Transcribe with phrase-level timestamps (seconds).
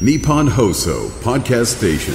[0.00, 2.14] Nippon Hoso Podcast Station.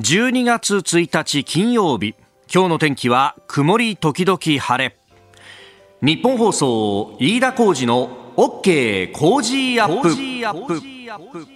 [0.00, 2.16] 12月1日金曜日。
[2.52, 4.96] 今日の天気は曇り時々晴れ。
[6.02, 10.02] 日本放送飯田浩二の OK 工事アッ
[10.66, 11.55] プ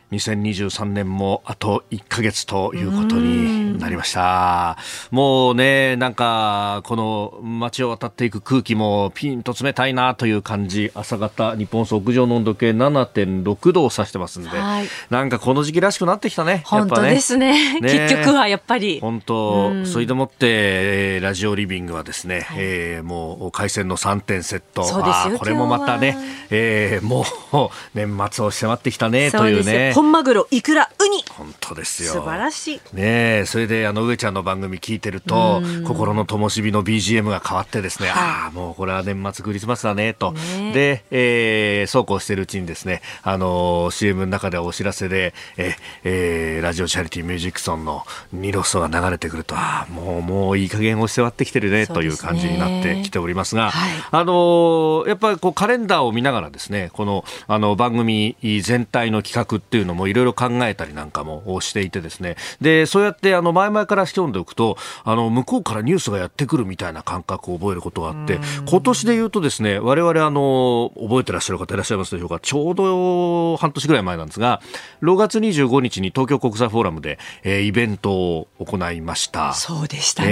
[0.11, 4.77] 2023年もあと1ヶ月ということになりました。
[5.09, 10.91] もうね、なんか、この街を渡っていく空気もピンと冷たいなという感じ。
[10.93, 14.87] 朝方、日本屋上の温度計7.6度を指してますんで、はい。
[15.09, 16.51] なんかこの時期らしくなってきたね。
[16.51, 17.79] やっ本当ぱねですね。
[17.79, 18.07] ね。
[18.07, 18.99] 結局はやっぱり。
[18.99, 24.83] 本当、それでもって、えーラジオリビングはですね、えーもう回線の3点セット。
[24.83, 26.17] そうですよこれもまたね
[26.49, 27.21] えーも
[27.53, 29.91] う 年末を迫ってきたね、というね。
[30.01, 32.13] 本マグロイクラウニ本当ですよ。
[32.13, 32.95] 素晴らしい。
[32.95, 40.31] ねえ、それであの上ちゃんの番組聞いてると、心の灯火の BGM が変わってですね、ああ、もうこれは年末クリスマスだね、と。
[40.31, 53.91] ねで、えーそうこうしてるうちにですね、あのー CM の中でお知らせで、え、えーラジオチャリティーミュージックソンのニロストが流れてくると、ああ、もう、もういい加減押し迫ってきてるね、という感じになってきておりますが、はい。
[54.09, 68.39] あのーやっぱりこうカレンダーを見ながらですね、このあの番組全体の企画っていうのもいろいろ考えたりなんかもしていてですね、で、そうやってあの前々から仕込んでおくと、あの向こうからニュースがやってくるみたいな感覚を覚えることがあって、
[68.69, 74.61] 今年で言うとですね、我々あの、覚えてらっしゃる方いらっしゃいますでしょうか、ちょうど半年ぐらい前なんですが、
[75.01, 79.53] 6月25日に東京国際フォーラムで、えーイベントを行いました。
[79.53, 80.31] そうでしたえね、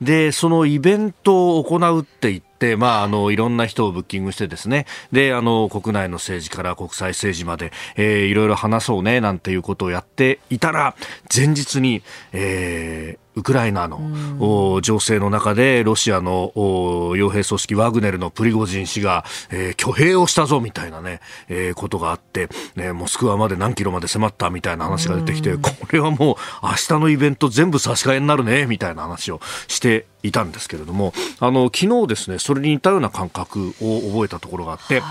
[0.00, 10.94] えで、そのイベントを行うって言って、まあ、あの、いろんな人をブッキングしてですね、で、あの、国内の政治から国際政治まで、えーいろいろ話そうね、なんていうことをやっていたら、
[11.34, 14.00] 前日に、えーウクライナの
[14.38, 35.02] お情勢の中でロシアのお傭兵組織ワグネルのプリゴジン氏が、えー挙兵をしたぞみたいなね、えーことがあって、ね、モスクワまで何キロまで迫ったみたいな話が出てきて、これはもう明日のイベント全部差し替えになるねみたいな話をしていたんですけれども、あの昨日ですね、それに似たような感覚を覚えたところがあって、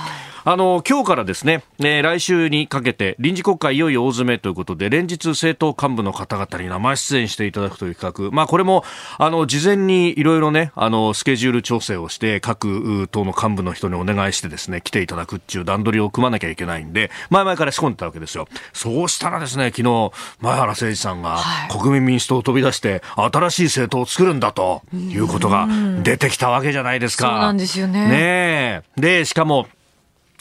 [0.46, 8.84] あの今日からですね、えー来週にかけて臨時国会いよいよ大詰めということで連日政党幹部の方々に生出演していただくという企画、まあこれも
[9.18, 18.48] あの事前にいろいろねあのスケジュール調整をして各党の幹部の人にお願いしてですね来ていただくっていう段取りを組まなきゃいけないんで前々から仕込んでたわけですよ。
[18.74, 20.12] そうしたらですね昨日
[20.42, 21.40] 前原誠司さんが
[21.72, 25.70] 国民民主党を飛び出して新しい政党を作るんだということが
[26.04, 27.30] 出てきたわけじゃないですか。
[27.30, 28.08] そうなんですよね。
[28.10, 29.02] ねえ。
[29.02, 29.68] でしかも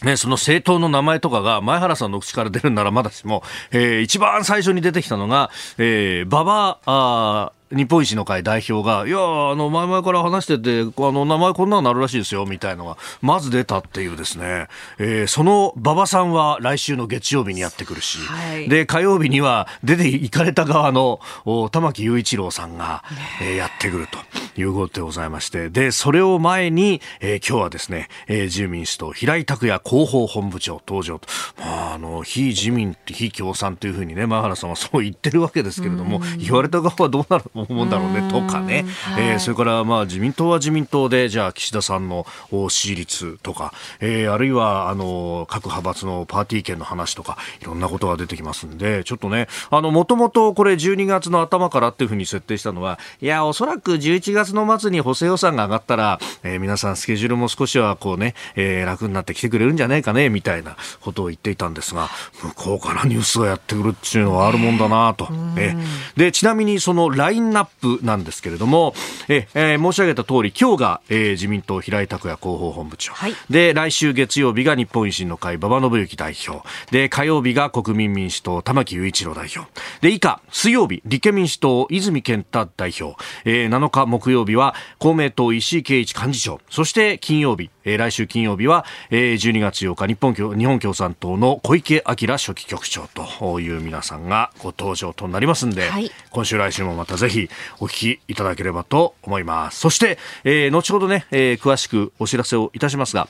[0.02, 14.68] ね、その政党の名前とかが前原さんの口から出るならまだしも、えー一番最初に出てきたのが、えー、馬場あー日本維新の会代表が、いやーあの、前々から話してて、あの、名前こんなのなるらしいですよ、みたいのが、まず出たっていうですね、
[14.98, 18.68] えーその馬場さんは来週の月曜日にやってくるし、はい。
[18.68, 23.02] で、火曜日には出て行かれた側の、お玉木雄一郎さんが、
[23.40, 23.54] え。
[23.54, 24.18] ーやってくると
[24.60, 31.28] いうことでございまして、で、それを前に、えー今日はですね、えー自由民主党、平井拓也広報本部長登場と、
[31.58, 38.84] まあ、あの、非自民、非共産というふうにね、前原さんはそう言ってるわけですけれども、言われた側はどうなる思うんだろうね、とかね、
[39.18, 62.08] えーそれから、まあ、自民党は自民党で、じゃあ、岸田さんのお支持率とか、えーあるいは、あの、各派閥のパーティー券の話とか、いろんなことが出てきますんで、ちょっとね、あの、もともとこれ12月の頭からっていうふうに設定したのは、いや、おそらく11月の末に補正予算が上がったら、えー皆さんスケジュールも少しはこうね、えー楽になってきてくれるんじゃないかね、みたいなことを言っていたんですが、
[62.42, 65.28] 向こうからニュースがやってくるっていうのはあるもんだなと。
[65.56, 66.18] えー。
[66.18, 68.94] で、ちなみにそのラインナップなんですけれども、
[69.28, 73.12] ええー申し上げた通り、今日が、えー自民党平井拓也広報本部長。
[73.12, 76.66] はいで、来週月曜日が日本維新の会馬場信之代表。
[76.90, 79.70] で、火曜日が国民民主党玉木雄一郎代表。
[80.00, 83.16] で、以下、水曜日、立憲民主党泉健太代表。
[83.44, 86.60] えー7日木曜日は公明党石井啓一幹事長。
[86.70, 97.49] そして金曜日、えー来週金曜日は、えー12月8日日本共日本共産党の小池晃書記局長という皆さんがご登場となりますんで、はい今週来週もまたぜひ
[97.81, 99.81] お聞きいただければと思います。
[99.81, 103.29] そして、えー後ほどね、えー詳しくお知らせをいたしますが、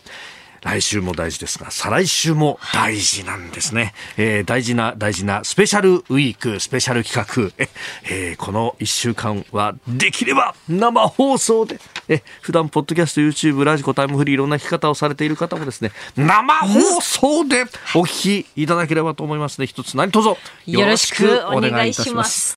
[0.62, 3.94] 来週も大事ですが、再来週も大事なんですね。
[4.16, 7.66] えー、大事な大事なスペシャルウィーク、スペシャル企画、
[8.08, 17.62] えー、この1週間はできれば生放送で、え普段ポッドキャスト、YouTube、ラジコ、タイムフリー、いろんな聞き方をされている方もですね、生放送で
[17.96, 19.66] お聞きいただければと思いますね。
[19.66, 20.28] 一つ何卒
[20.66, 22.56] よろしくお願いいたします。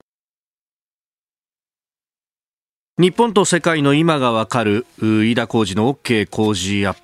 [2.97, 7.01] 日本と世界の今がわかる飯田浩二の OK 工事アップ、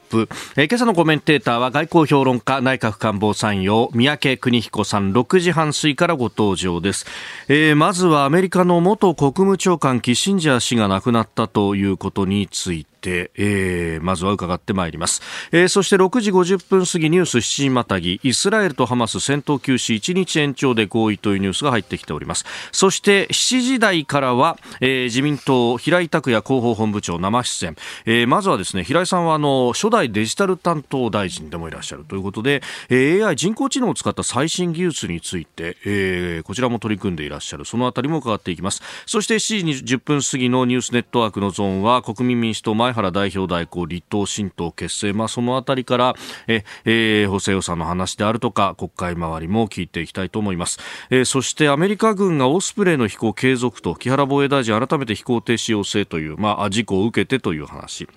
[0.58, 7.06] えー、今朝のコメンテーターは外交評論家内閣官房参与三宅邦彦さん6時半過ぎからご登場です、
[7.48, 15.22] えー、まずはアメリカの元国務長官キッシンジャー氏が亡くなったということについてて、えー、まずは伺ってまいります、
[15.52, 22.46] えー、そして6時50分過ぎニュース7時またぎイスラエルとハマス戦闘休止1日延長で合意というニュースが入ってきております。
[22.72, 27.76] そして7時台からは、えー、自民党平井拓也広報本部長生出演、
[28.06, 37.66] えー、まずはですね平井さんはあの初代デジタル担当大臣でもいらっしゃるということで、えー、AI 人工知能を使った最新技術について、えー、こちらも取り組んでいらっしゃる。
[37.66, 38.84] そのあたりも伺っていきます。
[39.08, 46.16] そして7時10分過ぎのニュースネットワークのゾーンは国民民主党前前原代表代行、立党新党結成、まあ、そのあたりから
[46.48, 58.08] え、えー、補正予算の話であるとか国会周りも聞いていきたいと思います、えー、そしてアメリカ軍がオスプレイの飛行継続と木原防衛大臣改めて飛行停止要請という、まあ、事故を受けてという話、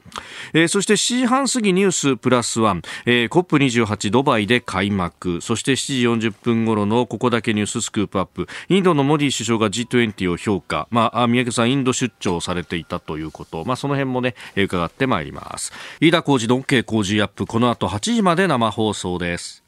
[0.52, 5.40] えー、そして7時半過ぎニュースプラスワン、えー、COP28 ドバイで開幕。
[5.40, 8.46] そして7時40分頃のここだけニューススクープアップ。
[8.68, 15.72] インドのモディ首相が G20 を評価、まあ、宮家さんインド出張されていたということ、まあ、その辺もね、伺ってまいります。
[16.00, 17.46] 飯田浩二の OK 工事アップ。
[17.46, 19.63] この後8時まで生放送です。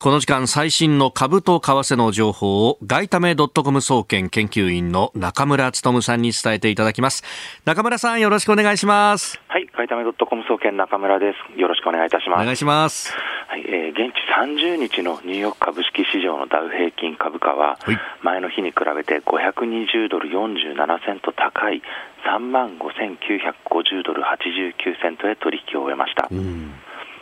[0.00, 7.24] この時間最新の株と為替の情報を外為ドットコム総研研究員の中村努さんに伝えていただきます。
[7.64, 9.40] 中村さんよろしくお願いします。
[9.48, 11.60] はい外為ドットコム総研中村です。
[11.60, 12.42] よろしくお願いいたします。
[12.42, 13.12] お願いします。
[13.48, 14.22] はい、えー、現地
[14.62, 17.76] 30日のニューヨーク株式市場のダウ平均株価は
[18.22, 21.82] 前の日に比べて520ドル47セント高い
[22.24, 26.70] 3万5950ドル89セントへ取引を終えました、うん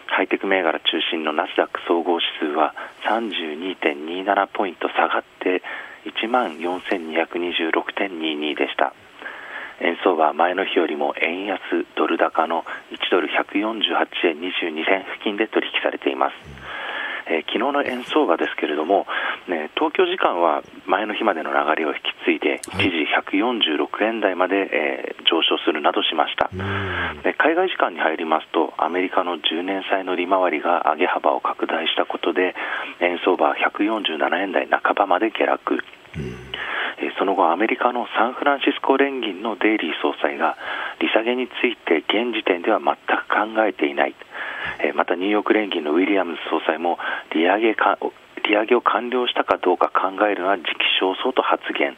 [0.06, 2.74] ハイテク銘柄中心のナスダック総合指数は
[3.04, 5.62] 32.27ポイント下がって
[6.06, 8.94] 1万4226.22でした。
[9.80, 11.60] 円相場は前の日よりも円安
[11.96, 13.36] ドル高の1ドル148
[14.24, 16.55] 円22銭付近で取引されています。
[17.26, 19.06] えー、昨日の円相場ですけれども、
[19.49, 23.06] ね、東京時間は前の日までの流れを引き継いで、一時
[23.37, 26.50] 146円台まで、えー、上昇するなどしました、
[27.23, 32.55] で海外時間に入りますと、アメリカの10年債の利回りが上げ幅を拡大したことで、
[33.00, 35.82] 円相場は147円台半ばまで下落。
[37.19, 40.56] その後、アメリカのサンフランシスコ連銀のデイリー総裁が
[41.00, 44.14] 利下げについて現時点では全く考えていない、
[44.81, 46.98] えまたニューヨーク連銀のウィリアムズ総裁も
[47.34, 47.98] 利上げか
[48.48, 50.70] 利上げを完了したかどうか考えるのは時期
[51.00, 51.96] 尚早と発言、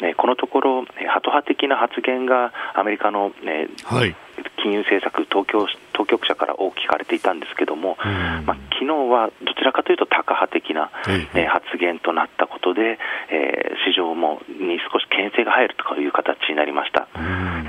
[0.00, 4.16] ね、このところ、ハト派的な発言がアメリカの、ねはい、
[4.62, 7.96] 金融政策東京当局者から多く聞かれていたんですけども、
[8.44, 10.90] まあ、昨日はどちらかというとタカ派的な、
[11.32, 12.98] ね、発言となったことで、
[13.30, 17.08] えー、市場もに少し牽制が入るという形になりました。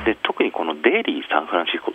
[0.06, 1.94] で特にこのデイリー・サンフランシスコ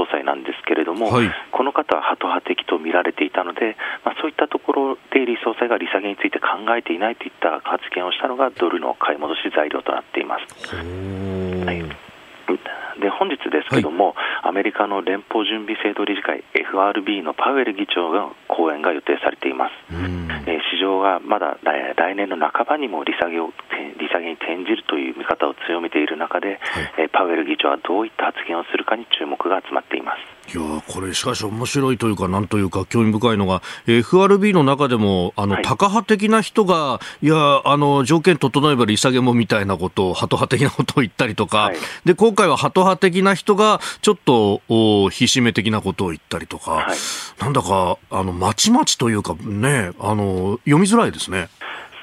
[0.00, 10.76] 総裁なんですけれども、はい、この方はハト派的と見られていたので、まあ、そういったところ、デイリー総裁が利下げについて考えていないといった発言をしたのがドルの買い戻し材料となっています。
[10.76, 12.09] はい
[12.56, 23.52] で本日ですけども、はい、アメリカの連邦準備制度理事会 FRB のパウエル議長の講演が予定されています、えー、市場はまだ来年の半ばにも利下げを
[23.98, 26.58] 利下げに転じるという見方を強めている中で、
[26.96, 46.96] はい、パウエル議長はどういった発言をするかに注目が集まっていますいやこれしかし面白いというか、なんというか興味深いのが、FRB の中でも、あの、はい、タカ派的な人が、いや、あの、条件整えば利下げもみたいなことを、ハト派的なことを言ったりとか、はい、で、今回はハト派的な人が、ちょっと、おひしめ的なことを言ったりとか、はい、
[47.40, 51.48] なんだか、あの、まちまちというか、ね、あの、読みづらいですね。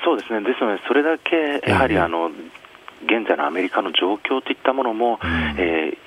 [0.06, 0.40] そうですね。
[0.40, 2.32] ですので、それだけ、やはり、あの、
[3.04, 6.07] 現在のアメリカの状況といったものも、うん、えー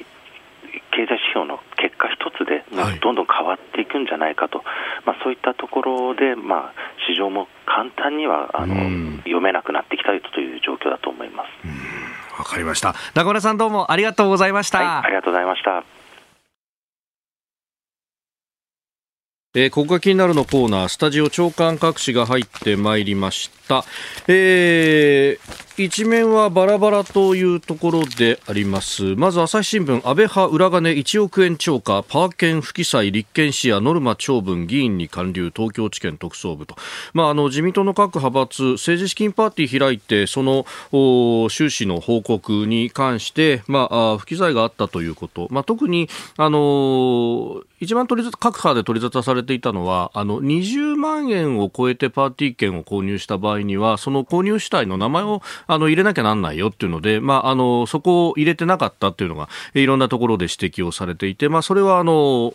[1.00, 2.64] 経済指標の結果一つで、
[3.00, 4.62] どんどん変わっていくんじゃないかと、
[5.06, 6.74] まあ、そういったところで、まあ、
[7.08, 8.74] 市場も簡単にはあの、
[9.24, 11.48] 読めなくなってきたという状況だと思います。
[12.38, 12.94] わかりました。
[13.14, 15.84] 中村さんどうもありがとうございました、はい、ありがとうございました。
[19.52, 23.84] えー、ここが気になるのコーナー、スタジオ長官各紙が入ってまいりました。
[24.28, 29.14] えー、一面はバラバラというところであります。
[29.16, 36.76] まず朝日新聞安倍派裏金1億円超過パーケン不記載立憲視野ノルマ長文議員に還流東京地検特捜部と、
[37.14, 40.66] まあ、あの自民党の各派閥政治資金パーティー開いてその
[41.48, 55.40] 収支の報告に関して、まあ、不記載があったということ、まあ、特にあの一番取り各派で取り沙汰されていたのはあの20万円を超えてパーティー券を購入した場合にはその購入主体の名前を
[55.72, 62.52] あの入れなきゃなんないよっていうので、まあ、あのそこを入れてなかったっていうのがいろんなところで指摘をされていて、まあ、それはあの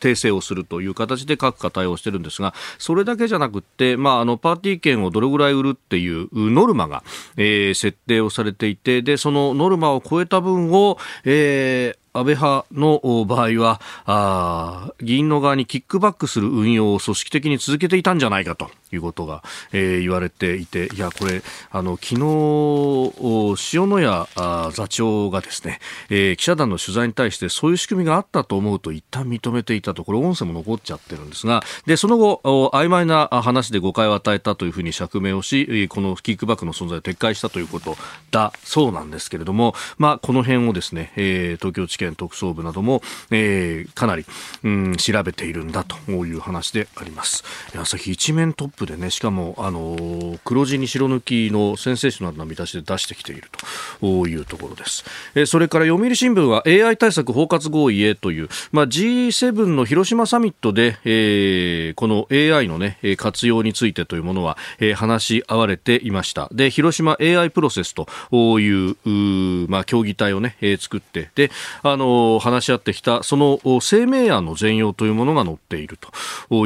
[0.00, 7.02] 訂正をするという形で各家対応してるんですが、それだけじゃなくて、まあ、あの、パーティー券をどれぐらい売るっていうノルマが、
[7.36, 18.70] えー、設定をされていて、で、そのノルマを超えた分を、えー、安倍派の場合はあ議員の側にキックバックする運用を組織的に続けていたんじゃないかと。
[18.94, 32.40] いうことが、えー、言われていていやこれあの昨日塩谷座長がですね、えー、記者団の取材に対してそういう仕組みがあったと思うと一旦認めていたところ音声も残っちゃってるんですがでその後
[32.72, 37.96] 曖昧な話で誤解を与えたというふうに釈明をしこのキックバックの存在を撤回したということ
[38.30, 44.24] だそうなんですけれども、まあ、この辺をですね、えー、東京地検特捜部なども、えー、かなり、
[44.62, 47.44] うん、調べているんだという話であります。
[47.76, 53.64] 朝日一面トップでねしかもあの黒字に白抜きのセンセーショナルな見出しで出してきていると。
[54.26, 66.48] いうところです、えー、それから読売新聞は AI 対策包括合意へという、まあ、G7 の広島サミットで、えー、この AI の、ね、活用についてというものは、えー、話し合われていました。
[66.52, 68.06] で広島 AI プロセスと
[68.60, 68.96] いう
[69.68, 71.50] まあ、協議体をね、えー、作ってで
[71.82, 76.10] ああの話し合ってきたその声明案の全容というものが載っていると。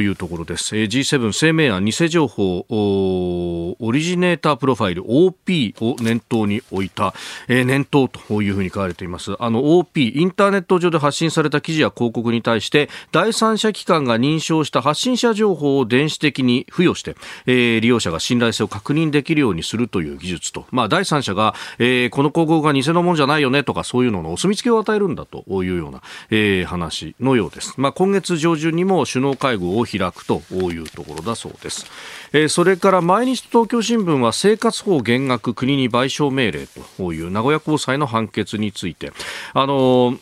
[0.01, 0.77] いうところです。
[0.77, 7.15] えー G7 声明案情報オリジネータープロファイル OP を念頭に置いた、
[7.49, 27.75] えー、念頭というふうに書かれていますあの OP インターネット上で発信された記事や広告に対して第三者機関が認証した発信者情報を電子的に付与して、えー、利用者が信頼性を確認できるようにするという技術と、まあ、第三者が、えー、この広告が偽のものじゃないよねとかそういうののお墨付きを与えるんだというような、えー、話のようです。
[27.77, 31.87] まあ、今月上旬にも首脳会合を開くというところだそうです。
[32.33, 36.67] え、それから毎日東京新聞は生活保護減額国に賠償命令
[36.97, 39.13] という名古屋高裁の判決について、
[39.55, 40.19] あの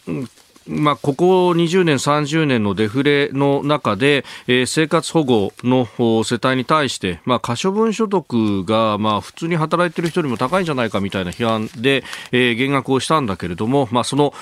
[0.68, 5.86] まあ、ここ20年、30年のデフレの中で、えー、生活保護の
[6.24, 14.32] 世帯に対して、まあ、可処分所得が、まあ、普通に働いている人よりも高いんじゃないかみたいな批判で、えー、減額をしたんだけれども、まあ、その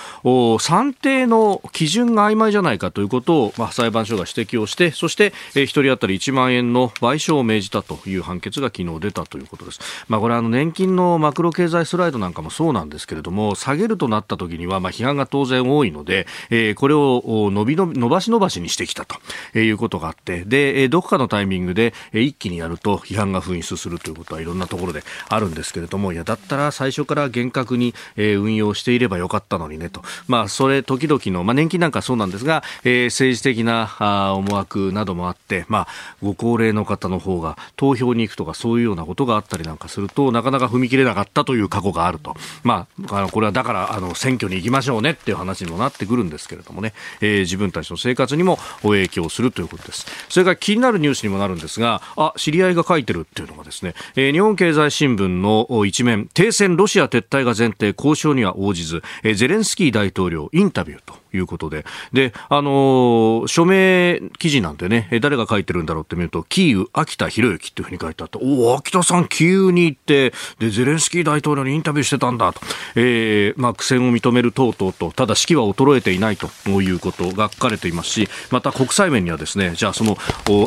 [0.60, 9.80] 算定の基準が曖昧じゃないかということを、まあ、裁判所が指摘をして、そして、えー、1人当たり1万円の賠償を命じたという判決が昨日出たということです。
[10.08, 35.88] まあ、これはあの年金のマクロ経済スライドなんかもそうなんですけれども、下げるとなった時には、まあ、批判が当然多いので、で、えー、これを伸び伸び伸ばし伸ばしにしてきたということがあってでどこかのタイミングで一気にやると批判が噴出するということはいろんなところであるんですけれどもいやだったら最初から厳格に、運用していればよかったのにねと、まあ、それ時々の、まあ、年金なんかそうなんですが、えー、政治的な思惑などもあって、まあ、
[36.22, 50.06] ご高齢の方の方が投票に行くとかそういうようなことがあったりなんかするとなかなか踏み切れなかったという過去があると、まあ、あのこれはだからあの選挙に行きましょうねっていう話にもなってくるんですけれどもね、えー、自分たちの生活にも影響するということです。
[50.28, 61.23] それから気になるニュースにもなるんですがあ知り合いが書いてるっていうのがですね、えー、日本経済新聞の一面停戦ロシア撤退が前提交渉には応じず、えー、ゼレンスキー大統領インタビューと。
[61.34, 72.60] いうことで、で、あの、署名記事なんてね、誰が書いてるんだろうって見ると、キーウ、秋田博之っていうふうに書いてあって、おお、秋田さん、キーウに行って、で、ゼレンスキー大統領にインタビューしてたんだと、
[72.96, 76.50] えー、まあ、苦戦を認める等々と、ただ士気は衰えていないと。
[76.84, 80.16] いうことが書かれていますし、また国際面にはですね、じゃあその、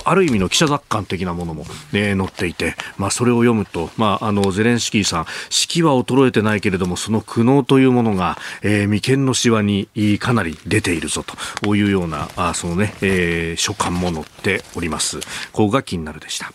[0.05, 9.88] ある意味の記者雑感的なものも、ね、載っていて、まあ、それを読むと、まあ、あの、ゼレンスキーさん、士気は衰えてないけれども、その苦悩というものが、えー、眉間のしわに
[10.19, 11.23] かなり出ているぞ
[11.61, 15.19] というようなあそのね、えー、書簡も載っております。
[15.51, 16.51] ここが気になるでした。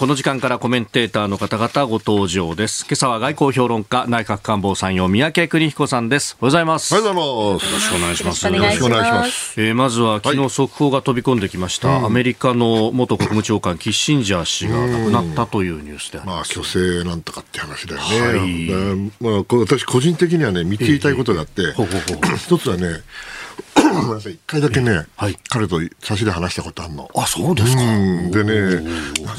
[0.00, 2.86] この時間からコメンテーターの方々ご登場です。
[2.88, 6.38] 今朝は外交評論家、内閣官房参与、三宅邦彦さんです。
[6.40, 6.94] おはようございます。
[6.94, 7.66] おはようございます。
[7.66, 8.46] よろしくお願いします。
[8.46, 9.60] よろしくお願いします。
[9.60, 18.72] えー、まずは昨日速報が飛び込んできました、はい、アメリカの元国務長官、キッシンジャー氏が亡くなったというニュースであまあ、虚勢なんとかって話だよね。
[18.72, 22.86] はい、まあ、私個人的にはね、見ていたいことがあって、ほうほうほう一つはね、
[23.82, 25.36] ごめんなさい、一回だけね、はい。
[25.48, 27.10] 彼と差しで話したことあるの。
[27.14, 27.82] あ、そうですか？
[27.82, 28.30] うん。
[28.30, 28.82] でね、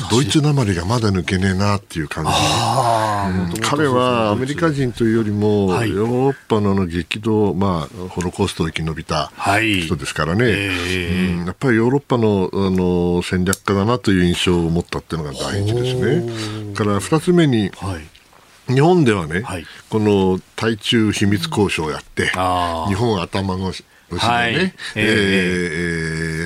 [0.09, 2.31] ドイツなまりがまだ抜けねえなっていう感じ。
[2.31, 5.89] うん彼はアメリカ人というよりも、はい。
[5.89, 9.81] ヨーロッパの激動、まあ、ホロコーストを生き延びたはい。
[9.81, 11.45] 人ですからね、えうん。
[11.45, 16.73] やっぱりヨーロッパのあの戦略家だなという印象を持ったっていうのが第一ですね。
[16.73, 18.73] から二つ目に、はい。
[18.73, 19.65] 日本ではね、はい。
[19.89, 23.73] この対中秘密交渉をやって、日本頭の
[24.17, 25.05] 後でね、はいええー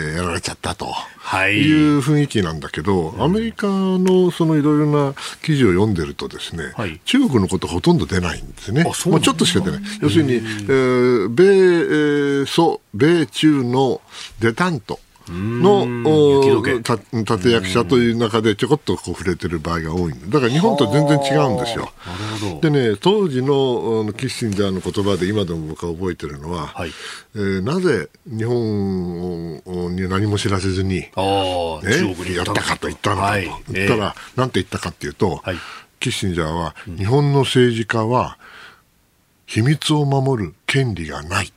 [0.10, 0.88] えーやられちゃったと。
[1.18, 8.86] はいいう雰囲気なんだけど、アメリカのそのいろいろな記事を読んでるとですね、はい中国のことほとんど出ないんですね。
[8.88, 9.82] あそうなんだもうちょっとしか出ない。
[10.02, 14.02] 要するに、えー米、えーソ、米中の
[14.40, 15.00] デタント。
[15.30, 15.86] の
[17.14, 21.92] 立役者という中でちょこっとこう触れてる場合が多いんでだから日本と全然違うんですよ。
[22.62, 26.92] でね、当時のキッシンジャーの言葉で今でも僕は覚えてるのは、はい。
[27.36, 29.62] えーなぜ日本
[29.96, 31.82] に何も知らせずに、ね中
[32.16, 33.52] 国にやったかと言ったのかと、はい。
[33.70, 35.56] 言ったら、なんて言ったかっていうと、はい。
[36.00, 38.38] キッシンジャーは、日本の政治家は
[39.46, 41.52] 秘密を守る権利がない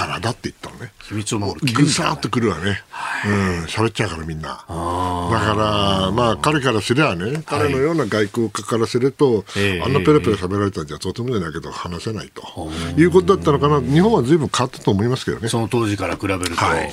[0.00, 0.92] からだって言ったのね。
[1.02, 2.80] 秘密を守るぐさーっとくるわね。
[3.26, 4.48] うん、喋っちゃうからみんな。
[4.48, 13.80] だから、まあ彼からすればね、彼のような外交家からすると、ええあんなペラペラ喋られたんじゃとてもじゃないけど話せないと、いうことだったのかな。
[13.80, 15.48] 日本は随分変わったと思いますけどね。
[15.48, 16.54] その当時から比べると。
[16.56, 16.86] はい、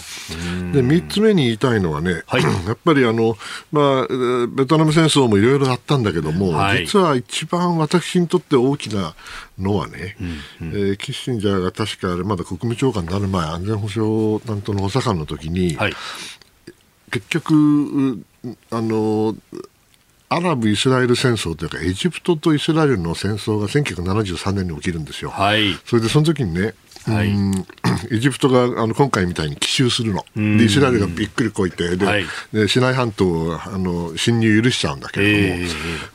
[0.73, 3.37] で3つ目に言いたいのはね、はい やっぱりあの、
[3.71, 9.15] まあ、えーベトナム戦争もいろいろあったんだけども、はい実は一番私にとって大きな
[9.59, 10.15] のはね、
[10.61, 15.93] えーキッシンジャーが確かあれまだ国務長官になる前、安全保障担当の補佐官の時に、はい。
[17.11, 18.25] 結局、う
[18.69, 19.35] あの、
[20.29, 25.31] アラブ・イスラエル戦争というか、エジプトとイスラエルの戦争が1973年に起きるんですよ。
[25.31, 25.73] はい。
[25.85, 26.75] それでその時にね、
[27.07, 27.29] はい。
[27.29, 27.65] うん。
[28.11, 32.25] エジプトがあの今回みたいに奇襲するの、でイスラエルがびっくりこいてで、はい。
[32.53, 35.67] でシナイ半島をあの侵入許しちゃうんだけれども、ええ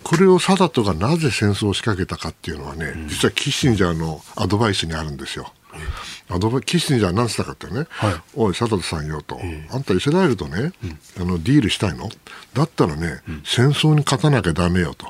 [0.04, 5.52] これをサダトがなぜ戦争を仕掛けたかっていうのはね、実はキッシンジャーのアドバイスにあるんですよ。
[6.28, 8.14] アドバイキッシンジャーは何つったかってね、はい。
[8.34, 10.72] おい、サダトさんよと、あんたイスラエルとね、
[11.18, 12.10] あのディールしたいの？
[12.54, 15.06] だったらね、戦争に勝たなきゃダメよと。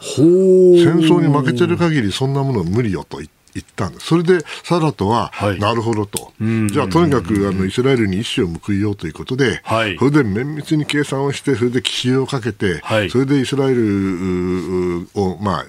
[0.00, 4.06] 戦争に負けてる限りそんなものは無理よと言言ったんです。
[4.06, 5.58] それでサラトは、はい。
[5.58, 6.32] なるほどと。
[6.40, 9.96] じゃあとにかくあのイスラエルに一矢を報いようということで、はい。
[9.98, 13.10] それで綿密に計算をして、それで奇襲をかけて、はい。
[13.10, 15.66] それでイスラエルうを、まあ、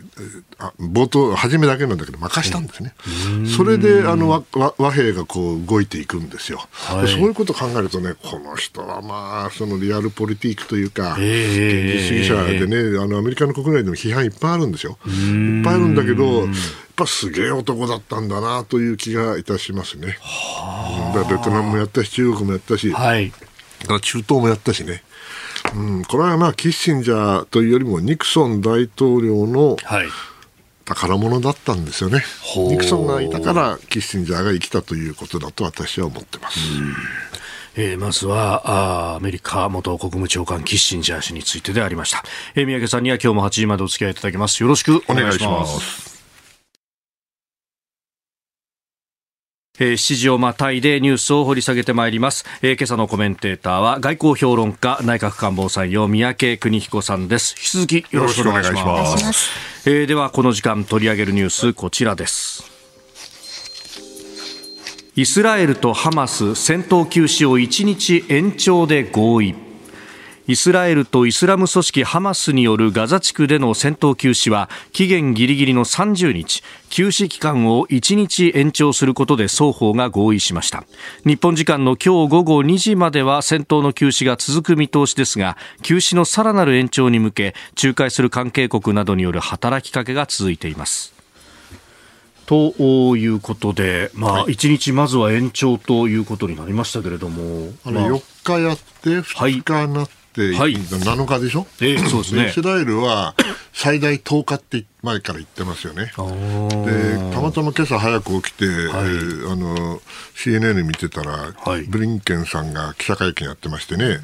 [0.59, 2.93] あ冒頭、初めだけなんだけど、任したんですね。
[3.57, 7.01] それであの和和和平がこう動いていくんですよ、はい。
[7.03, 14.97] でそういうことを考えるとね、この人はまあ、そのリアルポリティックというか、ええ現実主義者でね、あのアメリカの国内でも批判いっぱいあるんですよ。
[15.07, 16.47] いっぱいあるんだけど、
[16.99, 20.17] ぱすげえ男だったんだなという気がいたしますね。
[21.05, 23.31] うんだベトナムもやったし、中国もやったし、はい。
[24.01, 25.03] 中東もやったしね。
[25.75, 30.07] うん、これはまあキッシンジャーというよりもニクソン大統領のはい。
[30.85, 32.71] 宝物だったんですよねほう。
[32.71, 36.57] ニクソンがいたからキッシンジャーが生きたということだと私は思ってます。
[37.75, 42.23] えーまずはあーアメリカ元国務長官キッシンジャー氏についてでありました、
[42.55, 46.08] えー、三宅さんには今日も8時までお付き合いいただきますよろしくお願いします
[49.79, 57.55] えー7時をまたいでニュースを掘り下げてまいります、えー今朝のコメンテーターは外交評論家内閣官房参与三宅邦彦さんです。
[57.57, 59.33] 引き続きよろしくお願いします。
[59.33, 59.51] し
[59.85, 62.63] えーではこの時間取り上げるニュースこちらです。
[65.15, 69.68] イスラエルとハマス戦闘休止を1日延長で合意
[70.49, 80.85] イスラエルとイスラム組織ハマスによるガザ地区での戦闘休止は期限ギリギリの30日休止期間を1日延長することで双方が合意しました。
[81.23, 91.13] 日本時間の今日午後2時までは戦闘の休止が続く見通しですが休止のさらなる延長に向け仲介する関係国などによる働きかけが続いています。
[92.47, 92.73] と
[93.17, 102.49] いうことで、まあ、1日まずは延長ということになりましたけれども、あのまあ4日やって、2日になって、はい7日でしょ、ええそうですね。
[102.49, 103.35] イスラエルは
[103.73, 106.05] 最大10日って前から言ってますよね。
[106.05, 106.11] で
[107.33, 110.01] たまたま今朝早く起きて、えーあの
[110.35, 111.83] CNN 見てたら、はい。
[111.83, 114.19] ブリンケンさんが記者会見やってましてね、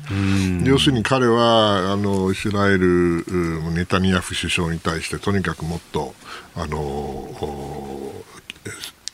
[0.63, 6.13] 要するに彼はあのイスラエルうんネタニヤフ首相に対してとにかくもっと
[6.55, 8.23] あのお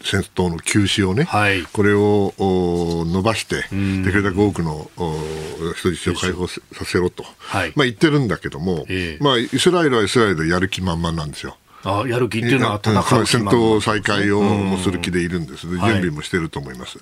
[0.04, 1.64] 戦闘の休止をね、はい。
[1.64, 3.72] これをお伸ばして、でき
[4.12, 5.16] るだけ多くのお
[5.76, 7.74] 人質を解放させろと、はい。
[7.76, 9.24] まあ、言ってるんだけども、ええ。
[9.24, 11.58] まあ、イスラエルはイスラエルでやる気満々なんですよ。
[11.84, 17.00] あやる気っていうのは戦闘再開をもする気でいるんです、準備もしていると思います。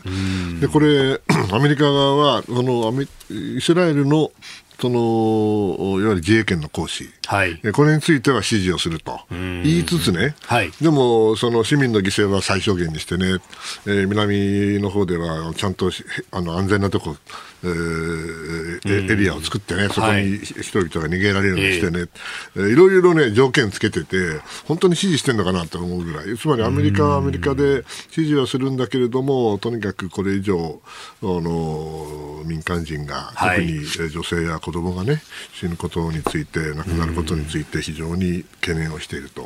[0.62, 1.20] でこれ、
[1.52, 2.94] アメリカ側はその
[3.30, 4.32] イスラエルの
[4.80, 9.20] そのいわゆる自衛権の行使、はい、これについては支持をすると。
[9.30, 13.40] 言いつつね、はい、でもその市民の犠牲は最小限にしてね、
[13.86, 15.92] えー、南の方ではちゃんと
[16.32, 17.18] あの安全なとこ
[17.64, 22.08] えー、エリアを作ってね、そこに人々が逃げられるようにしてね、
[22.56, 30.82] はい、いろいろね、条件つけてて、本当に支持してるのかなと思うぐらい、つまりアメリカはアメリカで支持はするんだけれども、とにかくこれ以上、
[31.22, 35.22] あの民間人が、特に女性や子供がね、
[35.54, 39.46] 死ぬことについて、亡くなることについて、非常に懸念をしていると、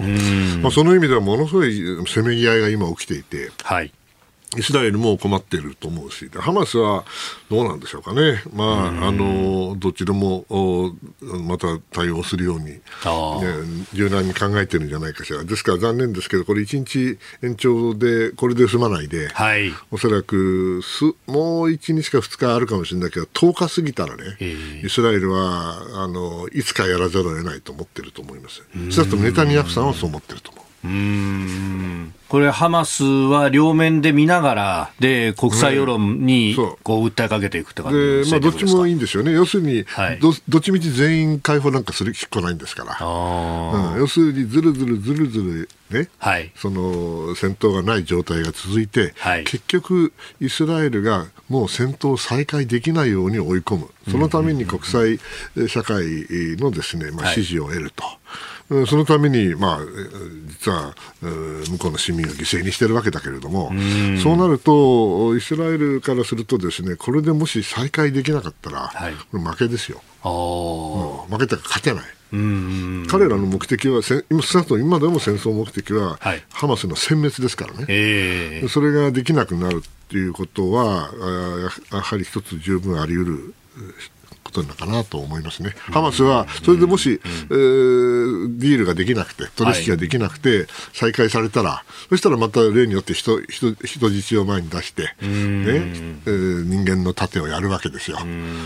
[0.62, 3.52] まあ、その意味ではものすごいせめぎ合いが今起きていて。
[3.63, 3.91] はい
[4.58, 7.06] イスラエルも困っていると思うし、ハマスは
[7.50, 10.46] どうなんでしょうかね、まあ、あのどっちでも
[11.22, 12.82] また対応するように、ね、
[13.94, 24.38] 柔軟に考えてるんじゃないかしら、ですから残念ですけど、これ、1日延長で、これで済まないで、はい、おそらくすもう1日か2日あるかもしれないけど、10日過ぎたらね、
[24.84, 28.63] イスラエルはあのいつかやらざるを得ないと思ってると思います。
[28.92, 30.73] そうするとネタニヤフさんはそう思ってると思う。
[30.84, 32.13] うん。
[32.34, 55.19] これ、ハマスは両面で見ながら、で国際世論にこう訴えかけていくって感じでまあ、どっちもいいんですよね、要するに、はい、どどっちみち全員解放なんかするしっこないんですから、うん、要するにずるずるずるずるね、はい、その戦闘がない状態が続いて、はい、結局、イスラエルがもう戦闘を再開できないように追い込む、そのために国際
[55.67, 56.04] 社会
[56.58, 58.04] のですね、まあ、支持を得ると。
[58.88, 59.80] そのために、まあ、
[60.48, 70.02] 実は向こうの市民を犠牲にしてるわけだけれども、うそうなると、イスラエルからすると、ですねこれでもし再開できなかったら、はい、負けですよ。
[70.24, 72.04] うん、負けたら勝てない。
[73.08, 81.12] 彼らの目的は、今今でも戦争目的は、はい、ハマスの殲滅ですからね、えー、それができなくなるということは、
[81.92, 83.54] やはり一つ十分あり得る
[84.54, 85.74] ことなのかなと思いますね。
[85.92, 98.20] ハマスは、それでもし、えー、ディールができなくて、取引ができなくて、再開されたら、そしたらまた例によって人人人質を前に出して、ねえー、人間の盾をやるわけですよ。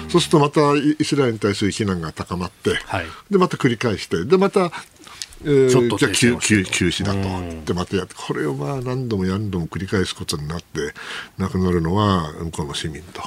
[0.09, 4.71] そうするとまたイスラエルに対する非難が高まって、はい、でまた繰り返して、でまた
[5.43, 10.93] えー、ちょっとじゃあ休休休止だと、でまたやってこれをまあ何度も何度も繰り返すことになって
[11.37, 13.21] 亡くなるのは向こうの市民と。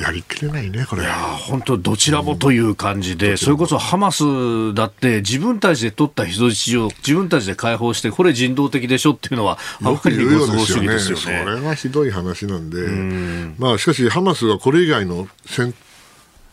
[0.00, 1.02] やりきれないねこれ。
[1.02, 10.98] いや本当どちらもという感じで、うん、それこそハマスだって自分たちで取った人質を自分たちで解放してこれ人道的でしょっていうのはよく言うようですよね。
[10.98, 13.52] それがひどい話なんで。
[13.58, 15.74] まあしかしハマスはこれ以外の戦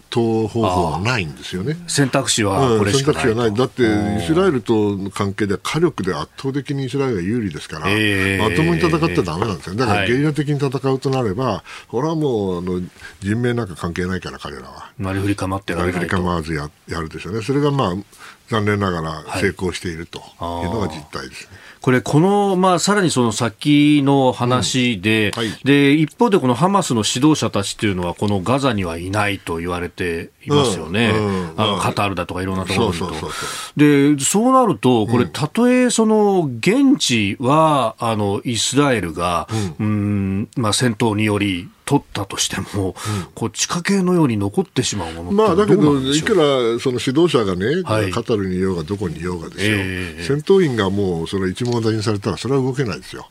[0.09, 1.77] 答方法はないんですよね。
[1.87, 3.57] 選択肢はこれしかない、うん、選択肢はない。
[3.57, 3.83] だって、
[4.23, 9.75] イスラエルとの関係では火力で圧倒的にイスラエルが有利ですから、えー、まともに戦ってはだめなんですよ。
[9.75, 12.81] だからゲリラ的に戦うとなれば、はい、これはもうあの
[13.21, 14.91] 人命なんか関係ないから、彼らは。
[14.97, 15.99] なりふり構ってられないと。
[15.99, 17.41] なりふり構わずややるでしょうね。
[17.41, 17.93] それがまあ、
[18.49, 20.43] 残念ながら成功しているという
[20.73, 21.49] のが実態ですね。
[21.51, 25.39] はいこれ、この、まあ、さらにその先の話で、うん。
[25.39, 31.11] はい、で、一方でこのハマスの指導者たちっていうのは、このガザにはいないと言われていますよね。
[31.11, 31.25] うん。
[31.25, 33.11] うん、あのカタールだとかいろんなところにと。
[33.77, 39.47] で、そうなると、これ、たとえその、現地は、あの、イスラエルが、
[39.79, 42.93] うん、まあ、戦闘により、取ったとしても、うん、
[43.33, 46.21] こう地下系のように残ってしまうものまあ、だけど、い。
[46.21, 53.27] くらその指導者がね、はい、カタルにいようがどこにいようがですよ、えー、戦闘員がもうそれ一網打尽されたら、それは動けないですよ。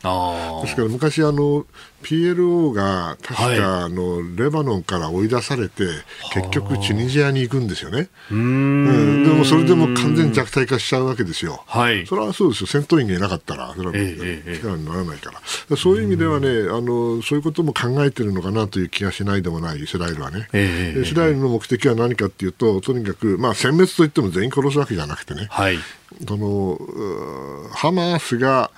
[0.62, 1.66] ですから昔あの
[2.02, 5.84] PLO が確かあの、レバノンから追い出されて、
[6.32, 8.08] 結局、チュニジアに行くんですよね。
[8.30, 11.62] うん、でもそれでも完全弱体化しちゃうわけですよ。
[11.66, 15.76] はい、それはそうですよ、戦闘員がいなかったら、それは力にならないから。
[15.76, 20.48] そういう意味ではねあの、そういうことも考えてるのかなという気がしないでもない、イスラエルはね。
[21.02, 25.78] イスラエルの目的は何かっていうと、とにかく、まあ、殲滅といっても全員殺すわけじゃなくてね、はい、
[26.26, 26.78] その
[27.72, 28.70] ハマスが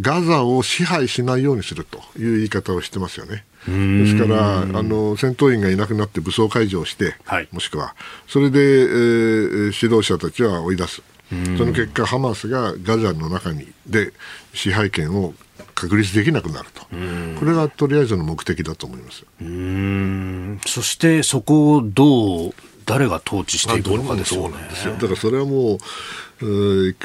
[0.00, 3.44] ガザを支配しないようにするという言い方をしてますよね。
[3.66, 7.94] ですからあの、戦闘員がいなくなって武装解除をして、はい、もしくは、
[8.26, 11.02] それで、えー、指導者たちは追い出す。
[11.56, 14.12] その結果、ハマスがガザの中にで
[14.52, 15.32] 支配権を
[15.74, 16.82] 確立できなくなると、
[17.38, 19.24] これがとりあえずの目的だと思います。
[20.66, 22.54] そしてそこをどう
[22.92, 24.56] 誰が統治していくのかですよね。
[24.84, 25.78] だからそれはもう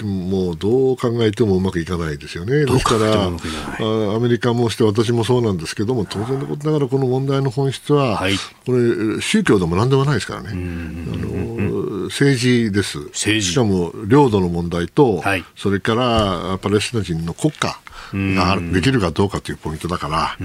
[0.04, 2.66] もうどう考えてもうまくいかないですよね。
[2.66, 8.34] ですから、アメリカもして私もそうなんですけども、当然のことながらこの問題の本質は、はい、
[8.66, 10.50] これ、宗教でもなんでもないですからね。
[10.52, 12.98] あの政治です。
[12.98, 17.80] 政治しかも領土の問題と、はいそれからパレスチナ人の国家
[18.14, 20.44] ができるかどうかというポイントだから、そ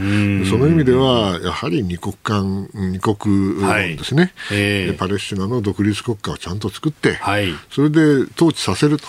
[0.59, 4.92] の意味では、やはり二国間、二国論ですね、ええ。
[4.92, 7.55] でパレスチナの独立国家をちゃんと作って、はい。
[7.70, 8.01] それで
[8.37, 9.07] 統治させると、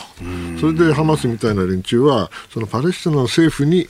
[0.60, 3.90] それでハマスみたいな連中は、そのパレスチナの政府に、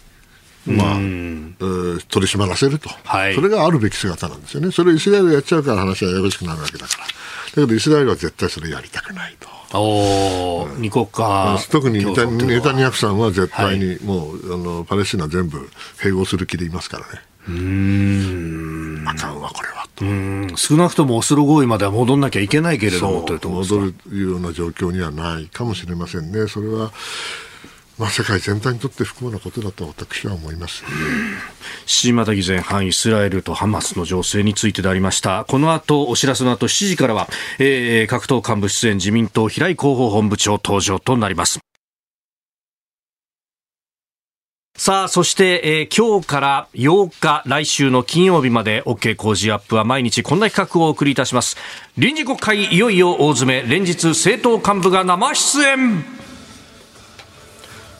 [0.65, 3.35] まあ、えー取り締まらせると、はい。
[3.35, 7.11] それがあるべき姿なんですよね、それをイスラエルがやっちゃうから話はややこしくなるわけだから、だ
[7.55, 9.47] けどイスラエルは絶対それやりたくないと。
[9.79, 10.79] おー。
[10.79, 17.21] 二国家特にネタネタニヤフさんは絶対にもう、あのパレスチナ全部併合する気でいますからね。
[17.47, 19.03] うん。
[19.07, 20.05] あかんわ、これはと。
[20.05, 20.53] うん。
[20.55, 26.47] 少なくともオスロ合意までは戻んなきゃいけないけれどもというと戻るような状況にはないかもしれませんね。
[26.47, 26.91] それは
[27.97, 30.83] まあ、世界全体にとって不幸なことだと私は思います。
[31.85, 37.27] 島田議前半イスラエルとハマスの情勢についてでありましたこの後お知らせの後7時からは、
[37.59, 41.59] えー、各党幹部出演自民党平井広報本部長登場となります
[44.75, 51.57] さあ、そして、えー今日から8日、来週の金曜日まで OK 工事アップは毎日こんな企画をお送りいたします。
[51.95, 56.22] 臨時国会いよいよ大詰め、連日政党幹部が生出演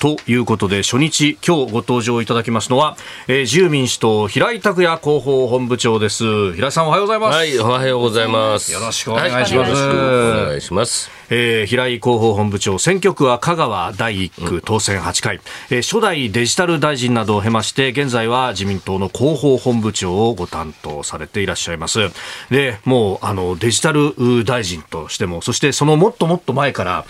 [0.03, 2.97] ということで初日今日ご登場いただきますのは、
[3.29, 6.53] えー自由民主党平井拓也広報本部長です。
[6.55, 8.73] 平井さんおはようございます、はい、おはようございます。
[8.73, 9.53] よろしくお願いします。
[9.55, 11.09] はよろしくお願いします。
[11.29, 15.39] えー平井広報本部長選挙区は香川第1区当選8回、
[15.69, 22.09] えー初代デジタル大臣などを経まして現在は自民党の広報本部長をご担当されていらっしゃいます。
[22.49, 27.05] でもうあのデジタルう大臣としてもそしてそのもっともっと前から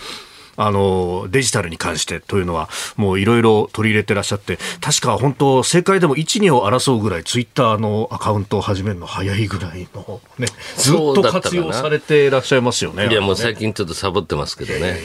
[0.56, 13.08] あのデジタルに関してというのはもういろいろ取り入れてらっしゃって確か本当政界でも1、2を争うぐらいツイッターのアカウントを始めるの早いぐらいのねずっと活用されていらっしゃいますよね。
[13.08, 14.98] いや、もう最近ちょっとサボってますけどね。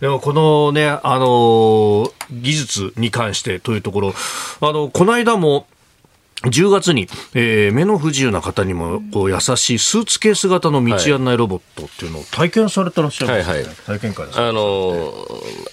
[0.00, 4.14] でもこのね、あのー技術に関してというところ、
[4.60, 5.66] あの、この間も、
[6.50, 13.74] 10月に、えー目の不自由な方にもこう優しいスーツケース型の道案内ロボットっていうのを体験されてらっしゃるんですね、はいはい。
[13.74, 15.14] 体験会あの、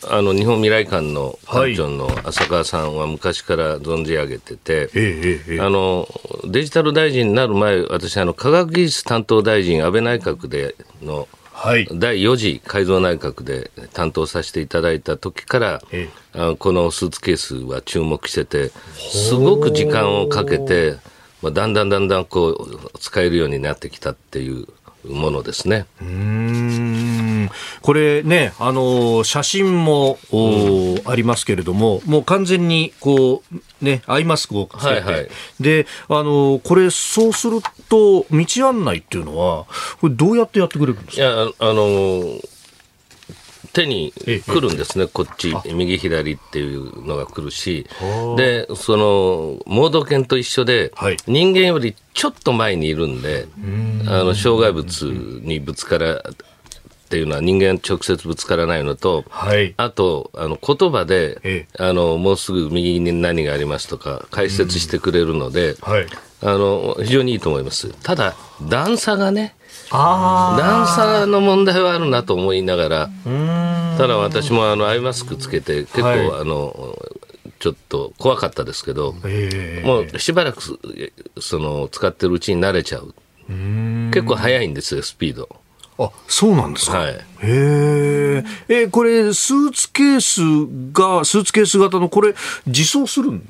[0.09, 5.61] あの、日本未来館の館長の浅川さんは昔から存じ上げてて、ええええええ。
[5.61, 6.07] あの、
[6.45, 11.27] デジタル大臣になる前、私、あの、科学技術担当大臣、安倍内閣での、
[11.61, 11.87] はい。
[11.93, 20.97] 第4次改造内閣で担当させていただいた時から、えあこのスーツケースは注目してて、すごく時間をかけて、
[21.43, 24.65] まあ、だんだんだんだんこう使えるようになってきたっていう
[25.05, 25.85] ものですね。
[26.01, 27.49] うーん。
[27.81, 35.29] これね、あの写真も、おありますけれども、もう完全にこう、ね、アイマスクをつけて、はいはい。
[35.59, 37.59] で、あのこれ、そうする
[37.91, 39.65] と、道案内っていうのは、
[39.99, 41.23] これ、どうやってやってくれるんですか？
[41.23, 42.23] いや、ああの
[43.73, 47.87] 手に来るんですね、こっち、右左っていうのが来るし、
[48.35, 51.17] で、その、盲導犬と一緒で、はい。
[51.25, 53.47] 人間よりちょっと前にいるんで、
[54.07, 55.03] あの、障害物
[55.43, 56.21] にぶつから、
[57.11, 59.73] っていうのは人間直接ぶつからないのと、はい。
[59.75, 66.07] あと、あの、言葉で、えあの、もうすぐ右に何がありますとか、解説してくれるので、はい。
[66.41, 67.89] あの、非常にいいと思います。
[68.01, 68.33] ただ、
[68.69, 69.55] 段差がね、
[69.89, 73.09] あ段差の問題はあるなと思いながら、
[73.97, 76.97] ただ私もあのアイマスクつけて、結構、はいあの、
[77.59, 80.71] ちょっと怖かったですけど、ええもうしばらくす
[81.41, 83.13] その使ってるうちに慣れちゃう。
[84.13, 85.60] 結構速いんですよ、スピード。
[86.05, 86.99] あ、そうなんですか。
[86.99, 87.13] はい。
[87.13, 88.43] へえ。
[88.69, 90.41] え、これ、スーツケース
[90.93, 92.33] が、スーツケース型の、これ、
[92.65, 93.43] 自走するん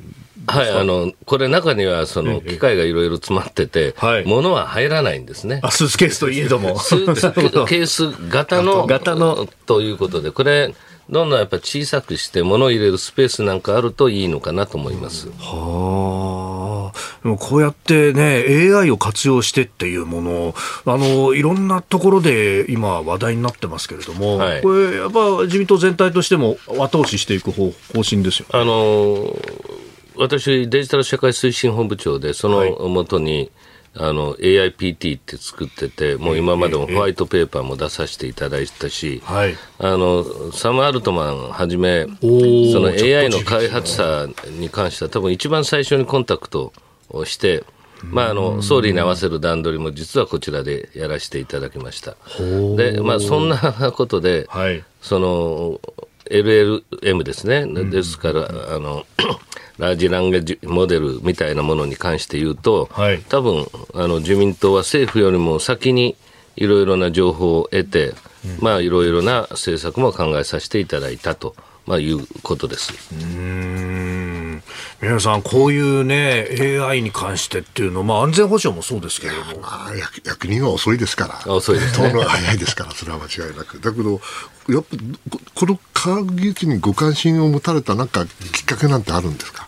[0.47, 5.59] はい、あの、これ中にはその機械がいろいろ詰まってて、はい物は入らないんですね。
[5.63, 6.79] あ、スーツケースといえども。
[6.79, 7.21] スーツ
[7.67, 10.73] ケース型の、型のということで、これ、
[11.11, 15.29] どんどんやっぱ小さくして物を入れるスペースなんかあるといいのかなと思います。
[15.39, 16.97] はあ。
[17.23, 28.45] でもこうやってね、AI を活用してっていうものを、あの、いろんなところで今話題になってますけれども、はいこれ、やっぱ自民党全体としても後押ししていく方方針ですよ。
[28.53, 29.35] あの
[30.15, 33.51] 私、デジタル社会推進本部長で、そのもとに、
[33.93, 39.55] あの AIPT って作ってて、もう今までもホワイトペーパーも出させていただいたし、はい。
[39.79, 44.27] あのサム・アルトマンはじめ、ーその AI の開発者
[44.59, 46.71] に関しては、多分一番最初にコンタクト
[47.09, 47.65] をして、
[48.03, 52.15] まあ、あの総理に合わせる段取りも実はこちらでやらせていただきました。
[52.77, 53.57] で、まあ、そんな
[53.95, 54.83] ことで、はい。
[55.01, 55.81] その
[56.29, 59.05] LLM ですね、ですから、あの
[59.77, 63.19] ラージランゲージモデルみたいなものに関して言うと、はい。
[63.29, 66.15] 多分あの自民党は政府よりも先に
[66.55, 68.13] いろいろな情報を得て、
[68.59, 71.55] まあ、いろいろな政策も考えさせていただいたと、
[71.91, 72.93] まあ、いうことです。
[75.01, 76.47] 皆さん、こういうね、
[76.81, 79.59] AI に関してっていうのは、まあ、安全保障もそうですけれども。
[79.59, 79.91] まあ、
[80.23, 81.53] 役人は遅いですから。
[81.53, 82.07] 遅いですね。
[82.07, 83.81] 通るのは早いですから、それは間違いなく。
[83.81, 84.21] だけど、
[84.69, 84.95] やっぱ、
[85.53, 89.67] この科学技術にご関心を持たれたなんかきっかけなんてあるんですか？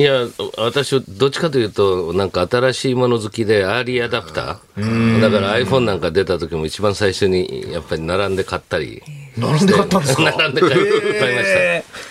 [0.00, 9.02] いや、私、どっちかというと、なんか新しいもの好きで、アーリーアダプター、だから iPhone なんか出た時も、一番最初にやっぱり並んで買ったり。
[9.36, 10.22] 並んで買ったんですか？
[10.22, 10.88] 並んで買いまし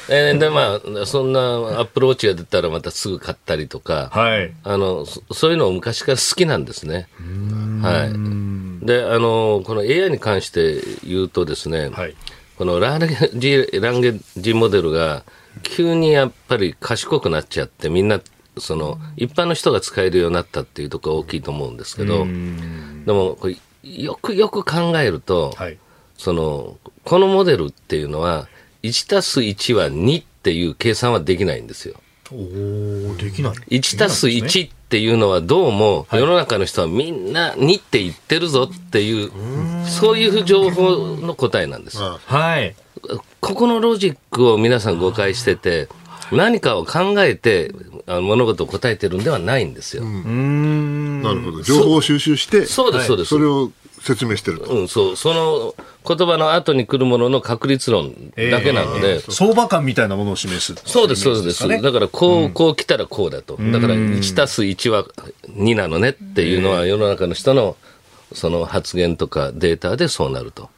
[0.07, 0.15] た。
[0.15, 7.07] えー、で、まあ、そんなアップローチが出たらまたすぐ買ったりとか、はい、あのそういうのを昔から好きなんですね。
[7.81, 12.15] はい、であの、この AI に関して言うとですね、はい、
[12.57, 15.23] このランゲジランゲージモデルが、
[15.63, 18.21] 急にやっぱり賢くなっちゃって、みんな、
[18.57, 22.25] その、一般の人が使えるようになったっていうところが大きいと思うんですけど、
[23.05, 25.77] でも、これ、よくよく考えると、はい、
[26.17, 28.47] その、このモデルっていうのは、
[28.83, 31.95] 1たす1は2っていう計算はできないんですよ。
[32.31, 33.53] おできない。
[33.79, 39.31] 1たす1っていうのはどうも世の中の人はみんな2って言ってるぞっていう、
[39.87, 41.97] そういう情報の答えなんです。
[41.97, 42.75] はい。
[43.39, 45.87] ここのロジックを皆さん誤解してて、
[46.31, 47.73] 何かを考えて
[48.07, 50.03] 物事を答えてるんではないんですよ。
[50.03, 51.61] なるほど。
[51.61, 53.29] 情報を収集して、そうです、そうです。
[53.29, 55.15] それを説明してるうん、そう。
[55.15, 55.75] その
[56.07, 59.15] 言葉の後に来るものの確率論だけなので。
[59.15, 61.67] えー、相場感みたいなものを示す、そうです、そうです。
[61.67, 63.57] だから、こう、こう来たらこうだと。
[63.57, 65.05] だから、1たす1は
[65.49, 67.75] 2なのねっていうのは世の中の人の
[68.33, 70.69] その発言とかデータでそうなると。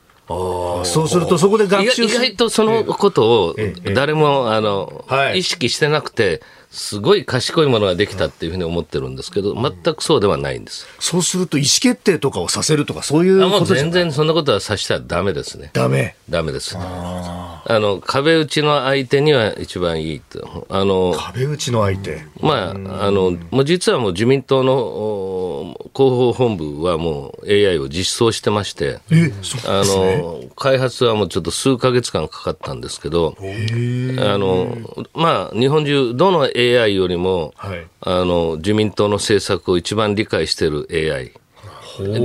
[0.86, 3.56] そうすると、そこで学習意外とそのことを
[3.94, 6.42] 誰も、あの、意識してなくて、
[6.72, 10.88] すごい賢いものができたっていうふうに思ってるんですけど、全くそうではないんです。
[11.00, 15.72] そうすると、意思決定とかをさせるとか、そういうこと全然そんなことはさせたらだめですね。
[15.74, 16.78] だめだめです。
[16.78, 20.66] あの、壁打ちの相手には一番いいと。
[20.70, 34.78] あの、壁打ちの相手まあ、あの、もう実はもう自民党の広報本部はもう AI を実装してまして、えそうあの、開発はもうちょっと数か月間かかったんですけど、あの、
[35.14, 41.32] まあ、日本中、どの AI よりも、はい、あの自民党の政策を一番理解している AI、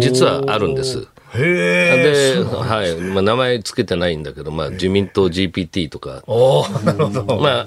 [0.01, 1.09] 実はあるんです。
[1.37, 2.96] で、はい。
[2.96, 6.22] まあ、名前つけてないんだけど、まあ、自民党 GPT とか。
[6.27, 7.66] ま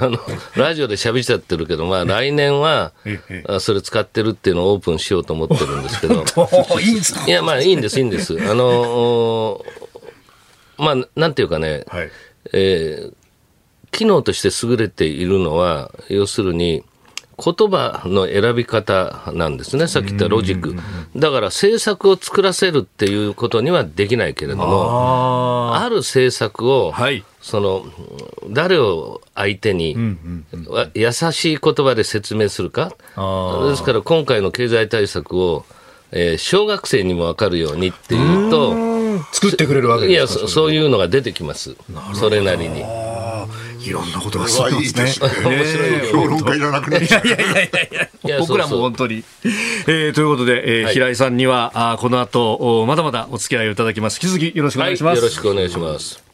[0.00, 0.18] あの、
[0.56, 2.92] ラジオで喋っちゃってるけど、まあ、来年は、
[3.60, 6.24] それ使ってるっていうのをオープンしようと思ってるんですけど。
[6.80, 8.38] いいんですかいや、まあ、いいんです、いいんです。
[8.50, 9.62] あの
[10.76, 12.10] まあ、なんていうかね、はい、
[12.52, 13.12] えー、
[13.94, 16.82] 機能として優れているのは、要するに、
[17.36, 20.76] 言葉の選び方なんですね、さっき言ったロジック。
[21.16, 27.86] だから政策を作らせるっていうことにはできないけれども、ある政策を、はい、その
[28.50, 29.96] 誰を相手に、
[30.94, 32.94] 優しい言葉で説明するか、で
[33.74, 35.64] すから今回の経済対策を、
[36.12, 38.74] えー、小学生にも分かるようにっていうと、
[39.32, 40.40] 作ってくれるわけですか？
[40.40, 41.74] いやそういうのが出てきます、
[42.14, 42.84] それなりに。
[43.84, 45.28] いろんなことが進んでますね。
[45.44, 47.26] 面白い評論家いらなくなっちゃう。
[47.26, 49.24] いやいやいやいや僕らも本当に。
[49.86, 54.16] えー、ということで、えー、平井さんにはあこの後まだまだお付き合いをいただきます。
[54.16, 55.16] 引き続きよろしくお願いします。
[55.16, 56.24] よろしくお願いします。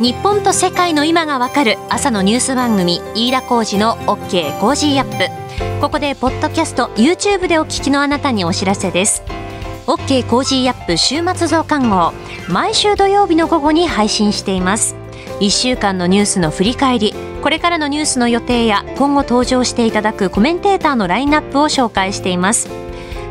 [0.00, 5.41] 日本と世界の今がわかる朝のニュース番組飯田浩二の OK コージーアップ
[5.80, 9.22] ここでポッドキャスト YouTube でお聞きのあなたにお知らせです。
[9.86, 12.12] OK Cozy up 週末増刊号。
[12.48, 14.94] 毎週土曜日の午後に配信しています。
[15.40, 17.14] 1週間のニュースの振り返り。
[17.42, 22.68] これからのニュースの予定や今後登場していただくコメンテーターのラインナップを紹介しています。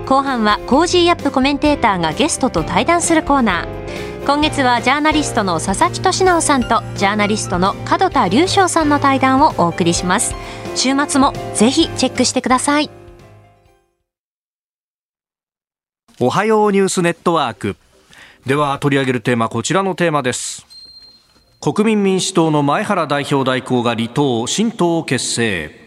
[0.06, 4.26] 後半は Cozy up コメンテーターがゲストと対談するコーナー。
[4.26, 10.36] 今月はジャーナリストの佐々木俊尚さんとジャーナリストの門田隆将さんの対談をお送りします。
[10.76, 12.90] 週末もぜひチェックしてください。
[16.20, 17.76] おはようニュースネットワーク。
[18.46, 20.66] では取り上げるテーマこちらのテーマです。
[21.60, 25.81] 国民民主党の前原代表代行が離党新党を結成。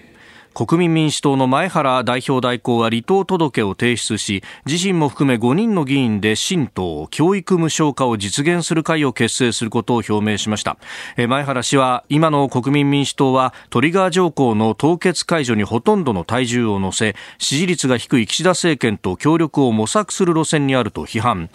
[0.54, 10.76] 国民民主党の前原代表代行は離党届を提出し自身も含め5人の議員で新党教育無償化を実現する会を結成することを表明しました。
[11.16, 21.50] 前原氏は今の国民民主党はトリガー条項の凍結解除にほとんどの体重を乗せ支持率が低い岸田政権と協力を模索する路線にあると批判。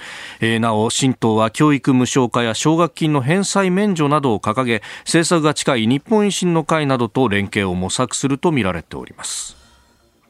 [0.60, 9.58] なお新党は教育無償化や奨学金の返済免除などを掲げ政策が近い日本維新の会などと連携を模索するとみられております。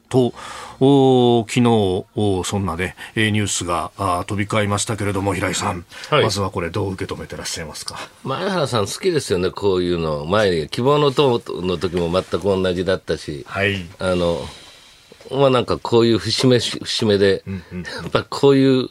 [0.08, 0.34] と
[0.80, 7.96] お昨日おそんなねニュースがあ飛び交いましたけれども平井さん、はい、まずはこれどう受け止めてらっしゃいますか？
[8.24, 10.24] 前原さん好きですよねこういうの。
[10.26, 14.40] 前希望の党の時も全く同じだったし、はい、あの
[15.30, 18.88] まあなんかこういう節目節目で、うんうん、やっぱこういう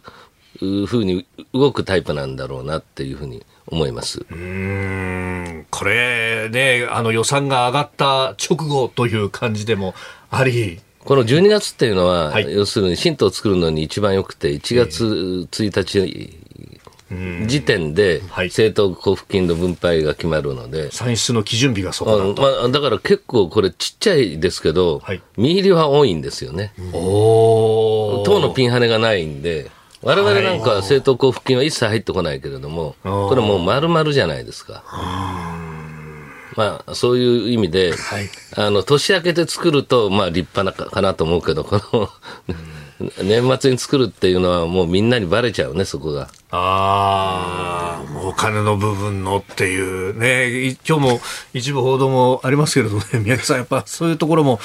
[0.86, 4.26] ふうに動くタイプなんだろうなっていうふうに思います。
[4.30, 5.66] うん。
[5.70, 9.94] これね、あの予算が上がった直後という感じでも
[10.30, 26.74] あり、この12月っていうのは、はい、要するに新党を作るのに一番よくて、1月1日時点で政党交付金の分配が決まるので、算出の基準日がそこだと、まあ、だから結構これ、ちっちゃいですけど、はい、見入りは多いんですよね。
[26.92, 29.72] 党のピンハネがないんで。
[30.02, 34.84] 我々なんか政党交付金は一切入ってこないけれども、これもう丸々じゃないですか。
[36.56, 42.10] まあ、そういう意味で、はい、あの年明けて作ると、まあ、立派なかなと思うけど、この
[43.24, 46.28] 年末に作るっていうのは、もうみんなにばれちゃうね、そこが。
[46.52, 51.20] ああ、もうお金の部分のっていうね、今日も
[51.54, 54.60] 一部報道もありますけれどもね、 宮家さん、やっぱそういうところも。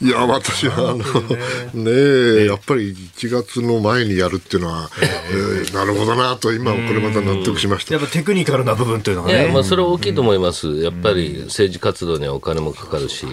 [0.00, 7.94] いや、私は、あの、ねえ、やっぱり1月の前にやるっていうのは、えー、なるほどなと、今、これまた納得しました。
[7.94, 9.48] やっぱテクニカルな部分というのはね。
[9.54, 10.82] まあ、それは大きいと思います。
[10.82, 13.26] やっぱり政治活動にはお金もかかるし。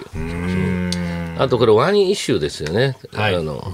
[1.38, 2.96] あと、これ、ワンイシューですよね。
[3.12, 3.72] はい、あの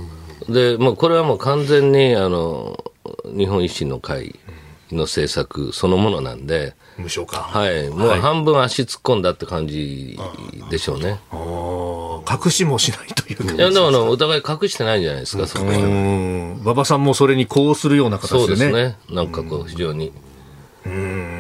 [0.48, 2.82] で、もうこれはもう完全に、あの、
[3.24, 4.38] 日本維新の会
[4.92, 7.38] の政策そのものなんで、無償化。
[7.38, 7.88] はい。
[7.88, 10.18] もう半分足突っ込んだって感じ
[10.70, 11.20] でしょうね。
[12.28, 16.56] 隠しもしないといういや、でもお互い隠してないんじゃないですか、そこは。
[16.62, 18.40] 馬場さんもそれにこうするような形でね。
[18.40, 18.96] そうですね。
[19.10, 20.12] なんかこう、非常に。
[20.86, 21.36] うん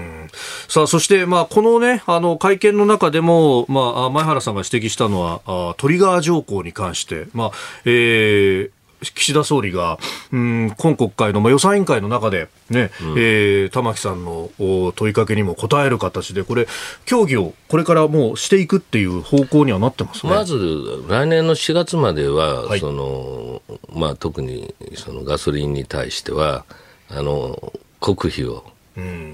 [0.68, 7.50] さあ、そして、まあ、このね、あの、会見の中でも、まあ、前原さんが指摘したのは、あトリガー条項に関して、まあ、
[7.84, 8.70] えー、
[9.02, 9.98] 岸田総理が、
[10.32, 16.66] うん、今国会の、まあ、予算委員会の中でね、うん、えー、玉木さんの問いかけにも答える形で、これ、
[17.04, 20.32] 協議をこれからもうしていくっていう方向にはなってますね。
[20.32, 26.64] まず、来年の4月までは、はい、そのまあ、特にそのガソリンに対しては、
[27.08, 28.64] あの国費を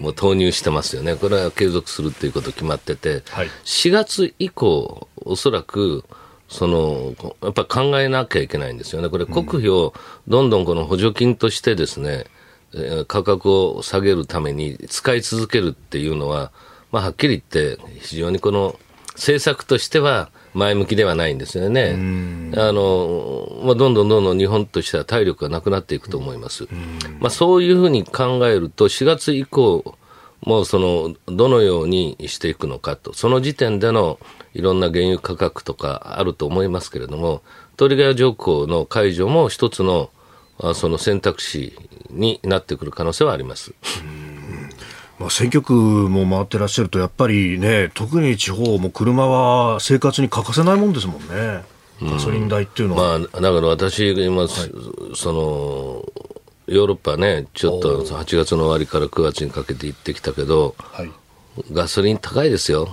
[0.01, 6.05] もう投入してますよね、これは継続するっていうこと決まってて、はい、4月以降、おそらく、
[6.53, 9.95] そのやっぱ考えなきゃいけないんですよね、これ、国費を
[10.29, 12.27] どんどんこの補助金としてですね、
[13.09, 16.53] 価格を下げるために使い続けるっていうのは、
[16.91, 18.79] まあ、はっきり言って、非常にこの
[19.15, 21.93] 政策としては前向きではないんですよね。
[22.57, 26.69] あの、まあ、どんどんどんどん日本としては体力がなくなっていくと思います。
[27.19, 29.97] まあ、そういうふうに考えると、4月以降、
[30.43, 34.19] もうその、どのようにしていくのかと、その時点での
[34.55, 37.43] いろんな原油価格とかあると思いますけれども、
[37.77, 40.11] トリガー条項の解除も一つの
[40.75, 41.75] その選択肢
[42.11, 43.75] になってくる可能性はあります。
[45.19, 51.65] まあ、選挙区も回ってらっしゃると、やっぱりね、特に地方も車は生活に欠かせないもんですもんね。
[52.03, 53.17] ガソリン代っていうのは。
[53.17, 54.49] うん、まあ、だから私が今、はい、
[55.15, 56.33] その、
[56.67, 61.11] ヨーロッパね、ちょっと8月の終わりから9月にかけて行ってきたけど、はい、
[61.73, 62.89] ガソリン高いですよ。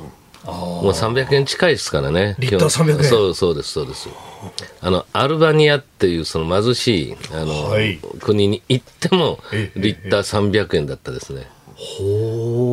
[0.46, 2.36] もう300円近いですからね。
[2.40, 3.04] リッター300円。
[3.04, 4.10] そうそうです、そうです。
[4.82, 9.40] あの、アルバニアっていうその貧しい、あの、はい、国に行っても、
[9.76, 11.48] リッター300円だったですね。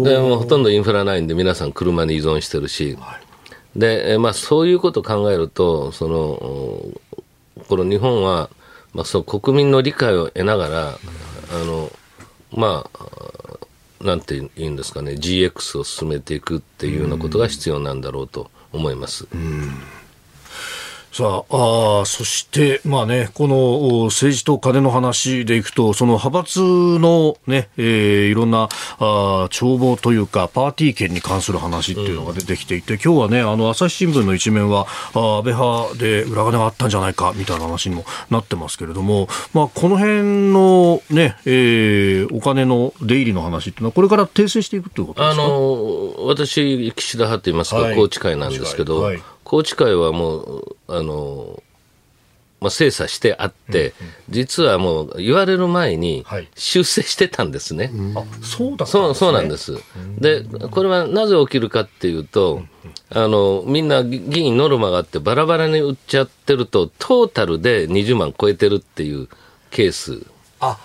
[0.05, 3.21] でもほとんどインフラないんで皆さん車に依存してるし、は
[3.77, 8.51] い、で、まあそういうことを考えると、その、この日本は、
[8.95, 11.91] まあその国民の理解を得ながら、あの、
[12.53, 13.01] まあ、
[14.07, 19.27] なんて言うんですかね、GX を進めていくっていうようなことが必要なんだろうと思います。
[19.35, 19.75] うん
[21.17, 45.45] さああそして、まあね、この政治と金の話でいくと、その派閥のね、えー、いろんなあ帳簿というか、パーティー券に関する話っていうのが出てきていて、うん、今日はね、あの朝日新聞の一面は、あ安倍派で裏金があったんじゃないかみたいな話にもなってますけれども、まあ、この辺のね、えー、お金の出入りの話っていうのは、これから訂正していくということですか？
[45.45, 51.63] あの私、岸田派といいますか、はい、宏池会なんですけど、はい宏池会はもう、あの、
[52.61, 53.93] まあ、精査してあって、
[54.29, 56.49] 実はもう言われる前にはい。
[56.55, 57.93] 修正してたんですね。
[58.43, 59.79] そうだったそうそうなんです。
[60.19, 62.63] で、これはなぜ起きるかっていうと、
[63.11, 69.29] あの、みんな議議員ノルマがあってバラバラに売っちゃってると、トータルで20万超えてるっていう
[69.71, 70.23] ケース。
[70.61, 70.79] あ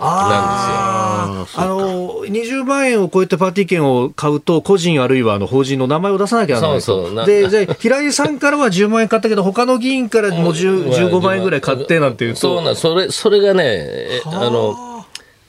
[0.00, 1.62] なんですよ。
[1.62, 7.14] あの20万円を超えてパーティー券を買うと、個人あるいはあの法人の名前を出さなきゃならないと、そうそう。
[7.14, 14.50] なで じゃあ平井さんからは10万円買ったけど、他の議員からもう10 15万円ぐらい買ってなんていうと、そうなん、それ、それがね、えあ。
[14.50, 15.04] の、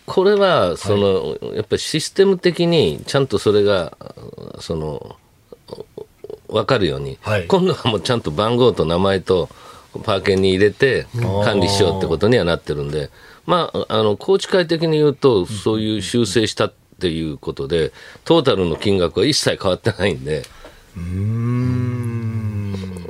[0.06, 3.93] これは、その、やっぱりシステム的に、ちゃんとそれが、
[4.60, 5.16] その、
[6.47, 7.45] わかるように、はい。
[7.45, 9.50] 今度はもうちゃんと番号と名前と
[10.04, 11.06] パーケンに入れて
[11.43, 13.12] 管理しようってことにはなってるんで、
[13.50, 17.91] まあ、あの、宏池会的に言うと、そういう修正したっていうことで、
[18.24, 20.43] トータルの金額は一切変わってないんで、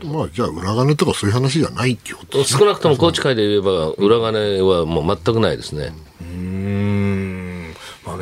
[0.06, 2.60] まあ、じゃあ、裏金とかそういう話じゃないってことですね。
[2.62, 5.92] 少なくとも宏池会で言えば、裏金はもう全くないですね。
[6.04, 6.09] うん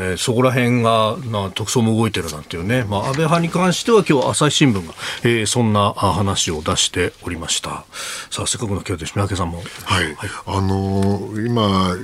[0.08, 4.94] まあね、そこら辺が、な特捜も動いてるなんていうね、まあ、安倍派に関しては今日朝日新聞が、
[5.24, 7.86] えーそんなあ話を出しておりました。
[8.30, 9.14] さあ、せっかくの今日です。
[9.14, 9.64] 三宅さんも。
[9.86, 11.96] はい、あのー今、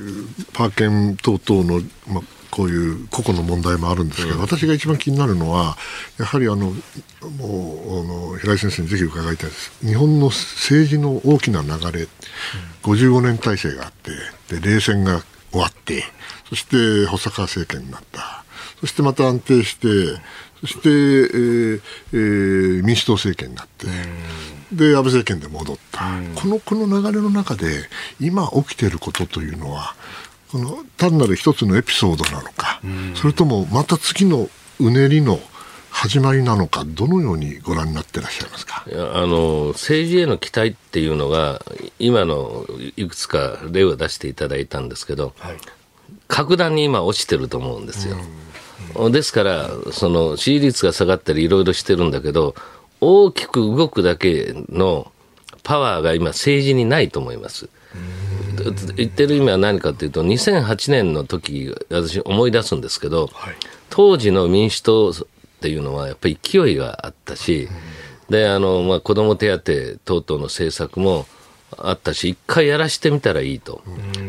[0.53, 2.23] パーケン等々の、まあ、
[2.53, 5.75] こういう個々の問題もあるんですけど、私が一番気になるのは、
[6.19, 12.07] やはりあのもうあの平井先生にぜひ伺いたいです、日本の政治の大きな流れ、
[12.83, 16.03] 55年体制があって、で冷戦が終わって、
[16.53, 18.43] そして細川政権になった、
[18.79, 19.87] そしてまた安定して、
[20.61, 21.81] そして、えー
[22.13, 23.87] えー民主党政権になって、
[24.71, 27.65] で安倍政権で戻った、このこの流れの中で
[28.19, 29.95] 今起きていることというのは
[30.51, 32.81] この単なる一つのエピソードなのか、
[33.15, 34.47] それともまた次の
[34.79, 35.39] うねりの
[35.89, 38.83] 始まりなのかどのようにご覧になってらっしゃいますか？
[38.87, 41.63] いやあの政治への期待っていうのが、
[41.97, 45.57] 今のいくつか例を出していただいたんですけど、はい
[46.33, 48.17] 格段に今、落ちてると思うんですよ。
[49.11, 52.55] ですから、その支持率が下がったり、いろいろしてるんだけど、
[53.01, 55.11] 大きく動くだけの
[55.61, 57.69] パワーが今、政治にないと思います。
[58.95, 63.55] 言ってる意味は何かというと、2008年の時私、思い出すんですけど、はい
[63.95, 65.13] 当時の民主党っ
[65.61, 67.69] ていうのは、やっぱり勢いがあったし、
[68.27, 69.59] であのまあ、子ども手当
[70.03, 71.27] 等々の政策も
[71.79, 73.81] あったし、一回やらしてみたらいいと。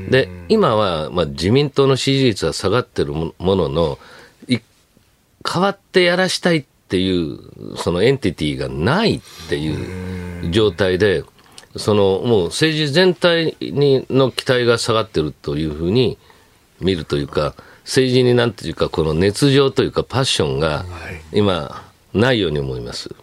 [0.09, 3.99] で今は、まあ、自民党の支持率は下がってるもものの、
[4.49, 4.59] い
[5.49, 11.25] 変わってやらしたいっていう、そのエンティティがないっていう状態で、
[11.77, 16.19] そのもう政治全体にの期待が下がってるというふうに
[16.81, 20.85] 見るというか、政治になんていうか、この熱情というか、パッションが
[21.33, 21.85] 今、
[22.15, 23.15] ないように思います。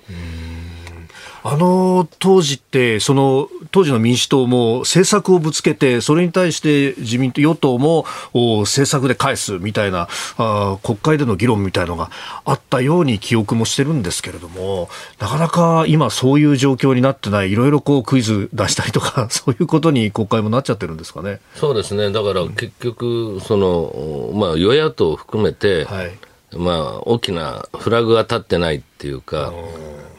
[1.44, 12.12] あの当時って、その当時の民主党も政策をぶつけて、それに対して自民党、与党もお政策で返すみたいなあー国会での議論みたいのが
[12.46, 14.90] あったように記憶もしてるんですけれども、
[15.20, 21.40] なかなか今、そういう状況になってない、いろいろこうクイズ出したりとか、 そういうことに国会もなっちゃってるんですかね。
[21.56, 26.12] そうですね、だから結局、そのまあ、与野党を含めて、はい
[26.56, 29.54] まあ、大きなフラグが立ってないっていうか、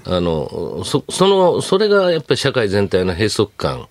[0.04, 3.86] あのそそのそれがやっぱり社会全体の閉塞感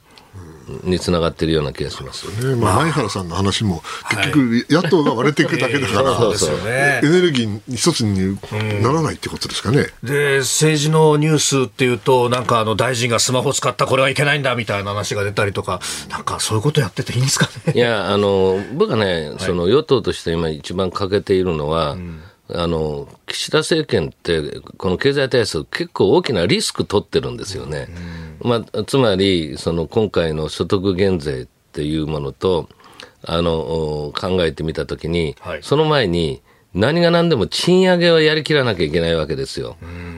[0.83, 2.27] につながっているような気がします。
[2.45, 8.37] ねまあ、前原さんの話も結局、野党が割れていくだけだから、そうそうねエネルギー一つに
[8.81, 9.87] ならないってことですかね。
[10.03, 17.73] で政治のニュースっていうと、なんかあの大臣がスマホ使った、これはいけないんだみたいな話が出たりとか、なんかそういうことやってていいんですかね。
[17.73, 21.97] いや、あの、僕はね、その与党として今一番欠けているのは、
[22.53, 27.87] あの、岸田政権って、この経済対策結構大きなリスク取ってるんですよね。
[28.41, 32.69] まあ、つまり、その今回の所得減税っていうものと、
[33.23, 36.41] あの、お考えてみたときに、はいその前に、
[36.73, 39.75] 何が何でも賃上げはやりきらなきゃいけないわけですよ。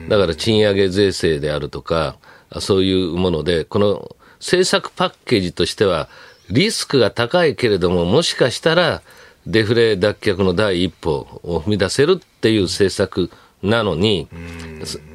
[0.08, 2.16] だから賃上げ税制であるとか、
[2.50, 6.08] あそういうもので、この政策パッケージとしては、
[6.50, 9.02] リスクが高いけれども、もしかしたら、
[9.46, 13.30] デフレ脱却の第一歩を踏み出せるっていう政策
[13.62, 14.28] なのに、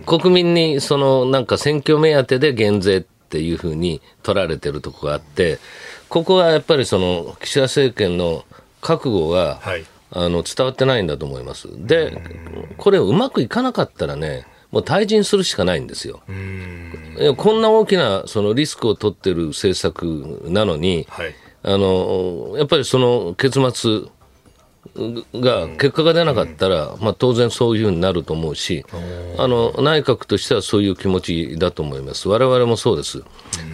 [0.05, 5.59] 国民にそのなんか選挙目当てで減税っていうふうに取られてるとこがあって、
[6.09, 8.45] ここはやっぱりその岸田政権の
[8.82, 11.67] 覚悟が、はいあの伝わってないんだと思います。
[11.86, 12.19] で、
[12.77, 16.21] これうまくいかなかったらね、もう退陣するしかないんですよ。
[17.38, 24.09] こんな大きなそのリスクを取ってる政策なのに、はいあのやっぱりその結末、
[25.33, 28.85] が、結果が出なかったら、まあ、当然そういうふうになると思うし、
[29.37, 33.23] あの内閣としてはそういう気持ちだと思います、われわれもそうです。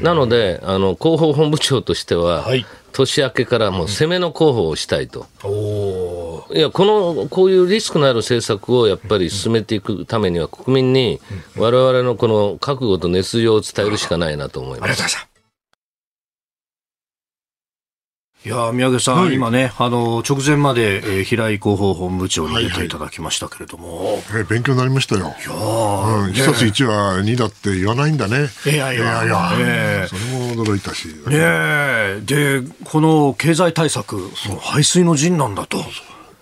[0.02, 5.26] なので、あの広報本部長としては、はい、年明けからもう攻めの広報をしたいと。
[6.54, 11.20] いやこのこういうリスクのある政策をやっぱり進めていくためには、国民に
[11.58, 15.35] われわれのこの覚悟と熱情を伝えるしかないなと思います。
[18.46, 25.22] いや宮家さん、はい、今ね、あの直前まで、えー、平井広報本部長に出ていただきましたけれども、はいはい、えー、勉強になりましたよ。
[25.22, 28.50] いやうん、一つ一は二だって言わないんだね。
[28.68, 31.08] いやいやいや、えー、それも驚いたし。
[31.26, 35.80] ねで、この経済対策、その排水の陣なんだと。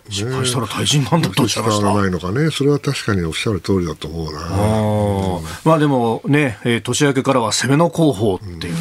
[0.09, 1.93] 失敗したら大臣なんだとおっしゃいました。
[1.93, 4.41] ないのかね、それは確かにおっしゃる通りだと思うな。
[4.41, 8.75] あまあでもね、えー、年明けからは攻めの候補っていう、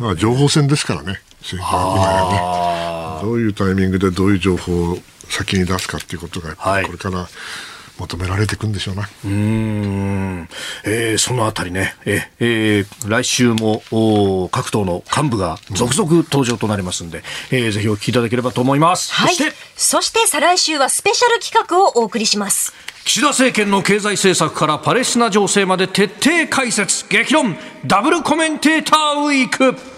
[0.00, 1.20] うん、まあ情報戦ですからね。
[1.46, 7.28] 選挙今やね、どういうタイミングでどういう情報を先に出すかっていうことが、これから
[7.98, 9.08] 求められていくんでしょうな。
[9.24, 10.48] うん、
[10.84, 19.12] えー、そのあたりね、ええー、来週もお各党の幹部が続々登場となりますんで、うん、えー、ぜひお聞きいただければと思います。
[19.12, 22.74] はい、そして、そして再来週はスペシャル企画をお送りします。
[23.04, 27.06] 岸田政権の経済政策からパレスチナ情勢まで徹底解説。
[27.08, 27.56] 激論。
[27.86, 29.95] ダブルコメンテーターウィーク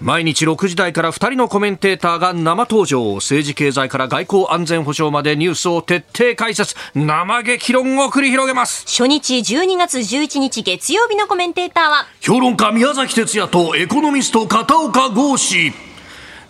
[0.00, 6.74] 毎日6時台から2人のコメンテーターが生登場政治経済から外交安全保障までニュースを徹底解説。
[6.94, 8.84] 生激論を繰り広げます。
[8.86, 15.72] 初日12月11日月曜日のコメンテーターは評論家宮崎哲也とエコノミスト片岡剛志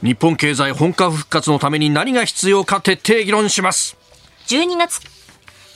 [0.02, 3.96] 日本経済本格復活のために何が必要か徹底議論します。
[4.48, 5.00] 12月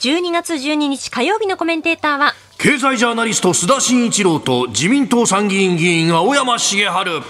[0.01, 7.23] 12月12日火曜日のコメンテーターは経済ジャーナリスト須田慎一郎と自民党参議院議員青山茂春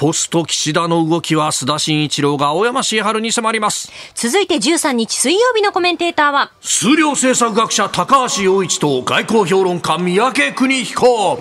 [0.00, 3.92] ポスト岸田の動きは須田慎一郎が青山茂春に迫ります。
[4.14, 6.52] 続いて13日水曜日のコメンテーターは。
[6.62, 11.38] 数量政策学者高橋洋一と外交評論家三宅邦彦。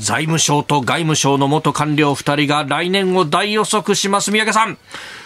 [0.00, 4.32] 財務省と外務省の元官僚2人が来年を大予測します。
[4.32, 4.76] 三宅さん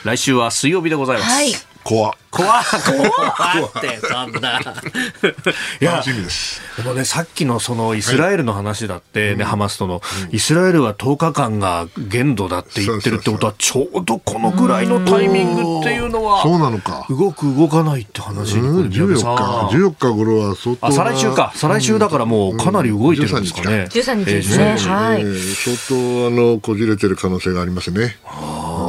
[0.04, 3.72] 来週は水曜日でございます、はい怖怖怖っ。
[3.80, 4.60] てそんな。
[5.80, 6.60] いや楽しみです。
[6.76, 17.06] でもねさっきのそのイスラエルの話だって、ね、はい、ハマスとの、うん、イスラエルは10日間が限度だって言ってるってことはちょうどこのぐらいのタイミングっていうのはそうなのか。
[17.08, 19.76] 動く動かないって話に14日。
[19.76, 21.52] 14日頃は相当あ再来週か。
[21.54, 28.16] 再来週だからもうかなり動いてるんですかね、うん、13日ですね、えー、はい、えー、相当あのこじれてる可能性がありますね。
[28.24, 28.85] い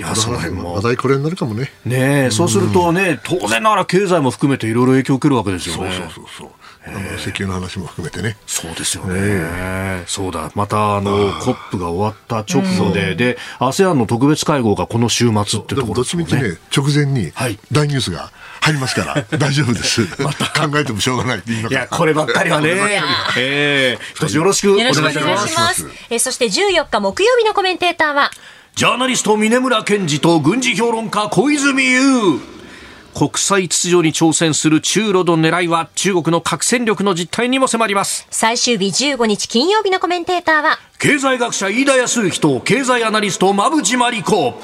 [0.00, 0.74] やその辺も。
[0.74, 1.70] 話題これになるかもね。
[1.84, 5.90] ねそうするとね当然ながら経済も含めていろいろ影響を受けるわけですよね。
[5.92, 6.48] そうそうそう
[6.86, 8.36] あの石油の話も含めてね。
[8.46, 10.04] そうですよね。
[10.06, 10.50] そうだ。
[10.54, 16.24] また、あの、コップが終わった直後で、で、ASEAN の特別会合がこの週末ってところですね。
[16.24, 17.32] どっちみちね、直前に
[17.72, 18.30] 大ニュースが
[18.60, 20.06] 入りますから、 大丈夫です。
[20.22, 20.46] また。
[20.68, 22.70] 考えてもしょうがないって言いいや、こればっかりはね。
[23.36, 25.08] ええ、一つよろしくお願いしま
[25.74, 25.86] す。
[26.10, 28.30] えそして14日木曜日のコメンテーターは、
[28.78, 32.38] ジャーナリスト峰村健二と軍事評論家小泉悠
[33.12, 38.28] 国際秩序に挑戦する中ロの狙いは中国の核戦力の実態にも迫ります。
[38.30, 44.54] 最終日15日金曜日のコメンテーターは経済学者飯田康之と経済アナリスト馬淵真理子。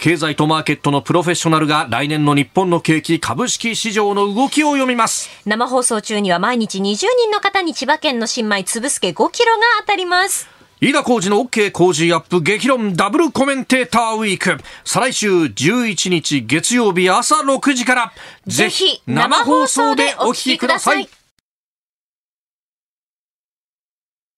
[0.00, 5.30] 経済とマーケットのプロフェッショナルが来年の日本の景気株式市場の動きを読みます。
[5.46, 14.62] 生放送中には毎日20人の方に千葉県の新米つぶすけ5キロが当たります飯田浩二の OK 工事アップ激論ダブルコメンテーターウィーク。
[14.84, 18.12] 再来週11日月曜日朝6時から、
[18.46, 21.08] ぜひ生放送でお聞きください。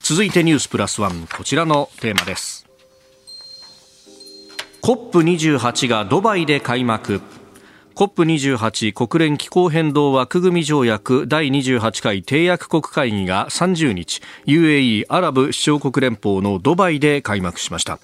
[0.00, 2.66] 続いてニュースプラスワン、こちらのテーマです。
[4.82, 7.20] COP28 がドバイで開幕。
[7.98, 17.98] COP28 国連気候変動枠組条約第28回締約国会議が30日 UAE アラブ首長国連邦のドバイで開幕しました。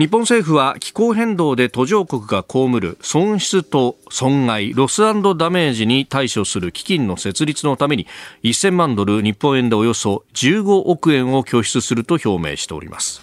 [0.00, 8.08] 日本政府は気候変動で途上国が被る損失と損害ロスダメージに対処する基金の設立のために
[8.42, 13.22] 1000万ドル日本円でおよそ15億円を拠出すると表明しております。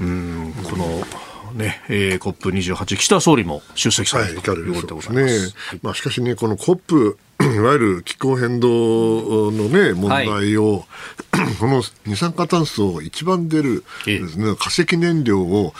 [0.00, 5.46] うんこのね、えー、COP28、岸田総理も出席されるということでございます。
[5.46, 5.52] ね。
[5.82, 10.84] まあ、しかしね、この COP、 いわゆる気候変動のね、問題を、
[11.32, 14.20] はい、この二酸化炭素を一番出る、ね、
[14.58, 15.72] 化石燃料を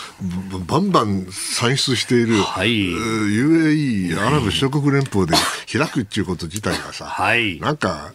[0.66, 5.34] バンバン産出している、はい、UAE、アラブ首長国連邦で
[5.70, 8.12] 開くっていうこと自体がさ、はい、なんか、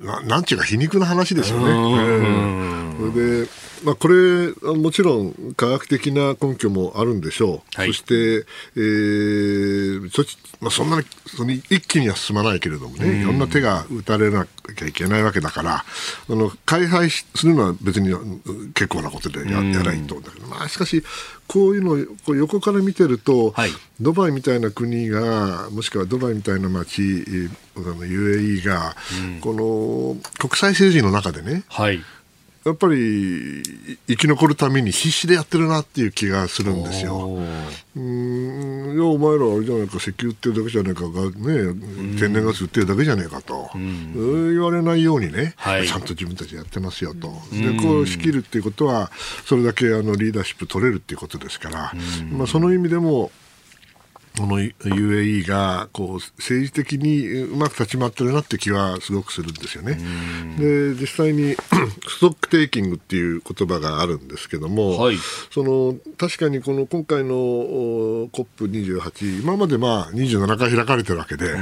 [0.00, 1.64] ななんちゅうか皮肉な話ですよね。
[1.64, 3.48] えー、それで、
[3.84, 7.80] まあ、これ、もちろん科学的な根拠もあるんでしょう。
[7.80, 8.46] はい、そして、
[8.76, 10.24] えーそ
[10.60, 15.84] まあ、そんなにその一気には進まないけれどもね、いろんな手が打たれなきゃいけないわけだから、あ
[16.28, 18.14] の開廃するのは別に
[18.74, 21.02] 結構なことでややらいいと思うんだけど、まあ、しかし、
[21.46, 23.70] こういうのをこう横から見てると、はい、
[24.00, 27.02] ドバイみたいな国が、もしくはドバイみたいな街、
[27.76, 32.02] UAE が、うん、この国際政治の中でね、はい
[32.66, 33.62] やっぱり
[34.08, 37.38] 生き残るために必死でやってるなっていう気がするんですよ。
[37.96, 38.96] うん。
[38.96, 49.12] いやお前らあれじゃないか石油売ってるだけじゃないかが、ね、天然ガス売ってるだけじゃないかと、うん、言われないようにね、はい、ちゃんと自分たちやってますよと、でこう仕切るっていうことは
[49.44, 51.92] それだけあのリーダーシップ取れるっていうことですから、
[52.32, 53.30] まあ、その意味でも
[54.38, 59.98] この UAE がこう政治的にうまく立ち回ってるなって気はすごくするんですよね。
[60.58, 61.54] で実際に
[62.08, 65.16] ストックテイキングっていう言葉があるんですけども、はい、
[65.50, 71.54] その確かにこの今回の COP28 今までまあ27回開かれてるわけで、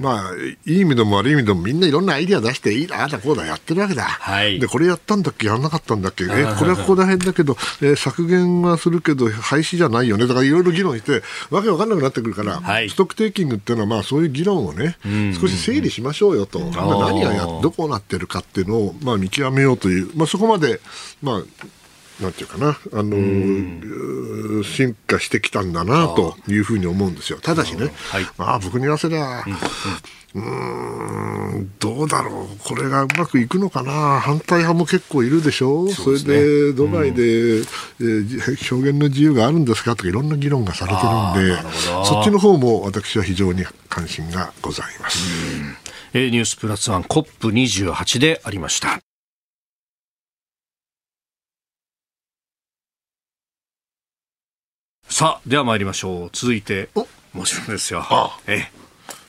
[0.00, 0.34] まあ
[0.66, 6.00] いい意味でも悪い意味でもみんないろんなアイディア出していいなあだこうだやってるわけだ、はい、でこれやったんだっけやらなかったん。
[6.00, 6.28] だっけえ
[6.58, 14.96] これはここら辺だけど、えー、削減はするけど廃止じゃないよねとかいろいろ議論してわけわかんなくなってってくるから、はい、ストックテイキングっていうのは、まあ、そういう議論をね、
[15.40, 20.80] 少し整理しましょうよと、何がやどこうなってるかっていうのを、まあ、見極めようという、まあ、そこまで、
[21.22, 21.42] まあ、
[22.22, 27.40] なんていうかな、あのー、進化してきたんだなというふうに思うんですよ。
[27.40, 29.56] ただしね、はい、まあ僕に言わせりゃ、うん、ん、
[30.32, 45.18] どうだろう、これがうまくいくのかな、反対派も結構いるでしょ、そ、ね,、れでドバイで、うん、えー、表現の自由があるんですかとか、いろんな議論がされてるんで、そっちの方も私は非常に関心がございます。
[46.12, 49.00] えー、ニュースプラスワン COP28 でありました。
[55.08, 56.30] さあ、では参りましょう。
[56.32, 56.88] 続いて、
[57.32, 58.00] もちろんですよ。
[58.00, 58.79] ああええ。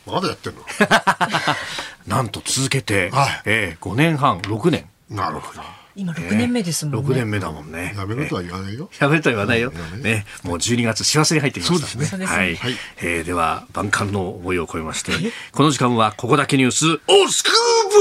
[0.06, 0.62] まだやってんの？
[2.08, 4.86] なんと続けて、はい、ええ、5年半、6年。
[5.10, 5.62] なるほど。
[5.94, 7.10] 今6年目ですもんね。
[7.10, 7.94] 6年目だもんね。
[7.98, 8.90] やめろとは言わないよ。
[9.00, 9.72] やめろとは言わないよ。
[9.98, 11.88] ね、もう12月、幸せに入ってきました。
[11.88, 12.26] そうですね。
[12.26, 12.58] はい。
[13.02, 15.12] えー、では、万感の思いを超えまして、
[15.52, 17.54] この時間はここだけニュース、おスクー
[17.90, 17.98] プ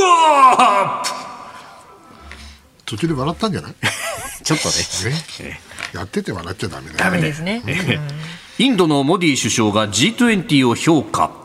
[0.63, 1.11] アップ
[2.87, 3.75] 途中で笑ったんじゃない？
[4.45, 4.75] ちょっとね。
[5.51, 5.61] ね
[5.93, 6.99] やってて笑っちゃダメだよね。
[7.05, 7.63] ダメですね。
[8.59, 11.40] インドのモディ首相が G20 を評価。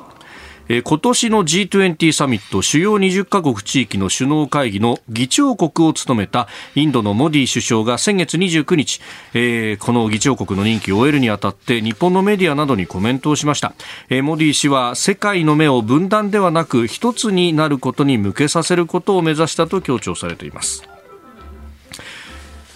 [0.67, 9.01] え今年の G20 サミット主要20カ国地域の首脳会議の議長国を務めたインドのモディ首相が先月29日、
[9.33, 13.73] えー、この議長国の任期を終えるにあたって日本のメディアなどにコメントをしました、
[14.09, 20.94] えー、モディ氏は世界の目を分断ではなく一つになることに向けさせることを目指したと強調されています。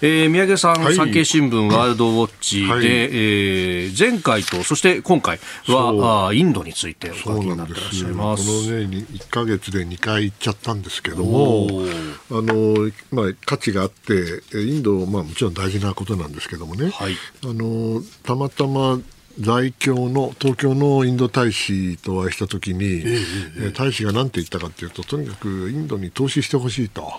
[0.02, 8.45] えー、宮家さん、はい、産経新聞ワールドウォッチで、はい、えー、前回と、そして今回はあインドについてお書きになってらっしゃいます。
[8.45, 11.68] このね、1か月で2回行っちゃったんですけども、
[12.32, 19.00] あのまあ、価値があって、インド、まあ、もちろん大事なことなんですけどもね、はい、あのたまたま
[19.40, 27.14] 在京の東京のインド大使とお会いしたときに、えー、大使が何て言ったかというととにかくインドに投資してほしいと。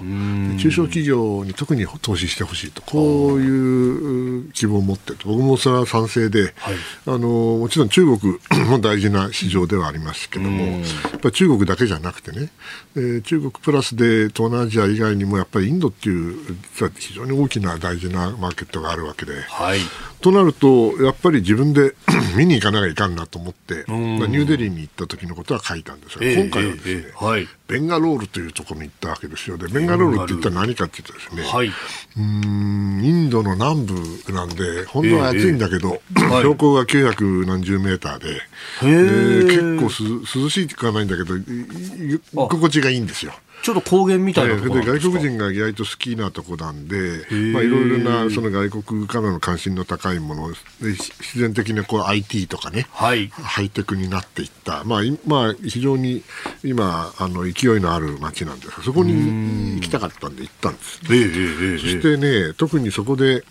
[0.58, 2.82] 中小企業に特に投資してほしいと。
[2.82, 6.74] こういう希望を持って僕もそれは賛成で、はい、
[7.06, 8.38] あのもちろん中国
[8.68, 10.78] も大事な市場ではありますけどもや
[11.16, 12.50] っぱり中国だけじゃなくてね、
[12.96, 19.80] えー、中国プラスで東南アジア以外にもやっぱりインドっていう実は非常に大きな大事なマーケットがあるわけで、はい、
[20.20, 21.94] となるとやっぱり自分で
[22.36, 29.56] 見に行かなきゃいかんなと思って、まあ、ニューデリーに行った時のことは書いたんですが、えー、今回はですね、えーはい、ベンガロールというところに行ったわけですよ。
[29.56, 31.70] で、ベンガロールって言ったら何かって言ったらですね、はい、
[32.16, 38.40] うんインドの南部なんで、本当は暑いんだけど、えー、標高が900何十メーターで、
[38.82, 38.86] え。
[38.86, 43.32] ー、結構涼しいって言わないんだけど、居心地がいいんですよ。
[43.62, 56.22] ちょっっと高原みたいな外国人が意外と好きなとこなんで、まあ、いろいろなその外国からの関心の高いもの必然的にこう IT とかね、はい、ハイテクになっていった、まあまあ、非常に
[56.64, 61.00] 今あの勢いのある街なんですがそこに行きたかったんで行ったんです。
[61.00, 63.44] そしてね特にそこで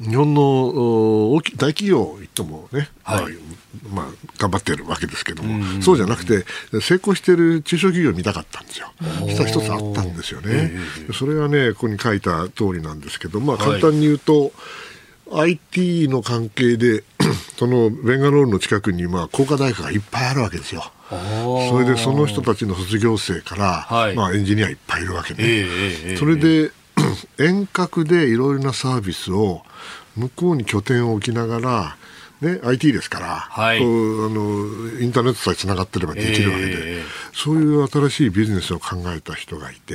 [0.00, 0.42] 日本の
[1.34, 3.34] 大大企業行ってもね、はい、
[3.90, 4.06] まあ、
[4.38, 6.44] 頑張ってるわけですけども、そうじゃなくて、
[6.80, 8.92] 成功している中小企業を見たかったんですよ。
[9.26, 10.72] 実は一つあったんですよね。
[11.12, 14.52] それがね、ここに書いた通りなんですけど、まあ、簡単に言うと、
[15.30, 17.04] はい、IT の関係で、
[17.56, 20.84] そのベンガロールの近くに、まあ、工科大学がいっぱいあるわけですよ。
[21.70, 26.72] それでその人たちの卒業生から、はい、まあ、エンジニアいっぱいいるわけで、えー、それで、
[27.38, 29.62] 遠隔でいろいろなサービスを
[30.16, 31.96] 向こうに拠点を置きながら
[32.42, 37.02] ね、IT ですから、はい、あのインターネットさえつながってればできるわけで、えー、
[37.32, 39.94] そういう新しいビジネスを考えた人がいて、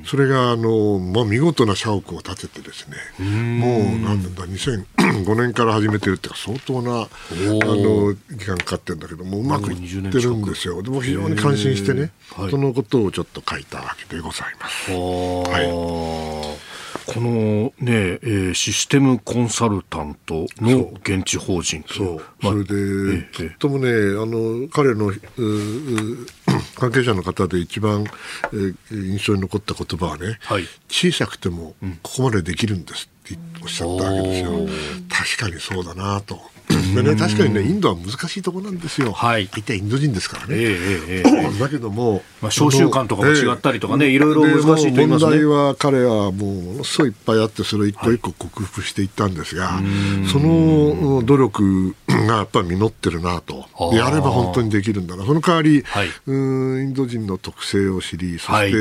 [0.00, 10.82] うん、それがあの、まあ、見事な社屋を建ててですね、もうなんだ、2005年から始めてるっていうか、相当なあの時間かかってるんだけども、うまくいってるんですよ。
[10.82, 12.10] でも非常に感心してね、
[12.50, 14.90] そのことをちょっと書いたわけでございます。
[14.90, 16.73] はい
[17.06, 25.12] このね、えー、システムコンサルタントの現地法人そう、まあ、それで、とってもね、あの彼の
[26.76, 28.04] 関係者の方で一番、
[28.52, 34.66] えー、印象に残った言葉はね、はい、小さくてもここまでできるんですっておっしゃったわけですよ。
[35.08, 36.53] 確かにそうだなと。
[36.94, 39.12] でね、確かにね、インドは難しいところなんですよ。
[39.12, 39.44] はい。
[39.44, 40.54] 一体インド人ですからね。
[40.56, 45.30] えーえー、だけども、まあ、召集感とかも違ったりとかね、いろいろ難しいと言いますね。
[45.30, 53.66] 問題は彼はもう、ものすごいいっぱいあって、それを一個一個克服していったんですが、はい、その努力がやっぱり実ってるなと。
[53.92, 55.24] やれば本当にできるんだな。
[55.24, 58.72] その代わり、はい、うんインド人の特性を知り、そして、はい、え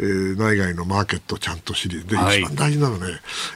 [0.00, 3.06] ー、内外のマーケットをちゃんと知り、で、一番大事なのね、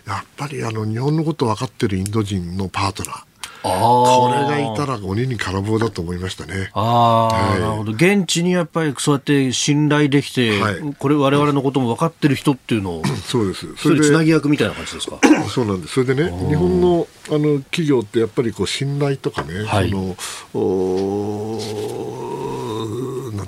[0.07, 3.32] やっぱりあの、日本のこと分かってるインド人のパートナー。
[3.63, 6.71] これがいたら鬼に金棒だと思いましたね。
[6.73, 7.93] ああ、はい、なるほど。
[7.93, 13.67] 現地にやっぱりそうやって信頼できて、はい、これ我々のことも分かってる人っていうのを、 そうです。
[13.77, 15.19] それでつなぎ役みたいな感じですか？
[15.49, 15.95] そうなんです。
[15.95, 20.17] それでね、日本のあの企業ってやっぱりこう信頼とかね、はい、そのなん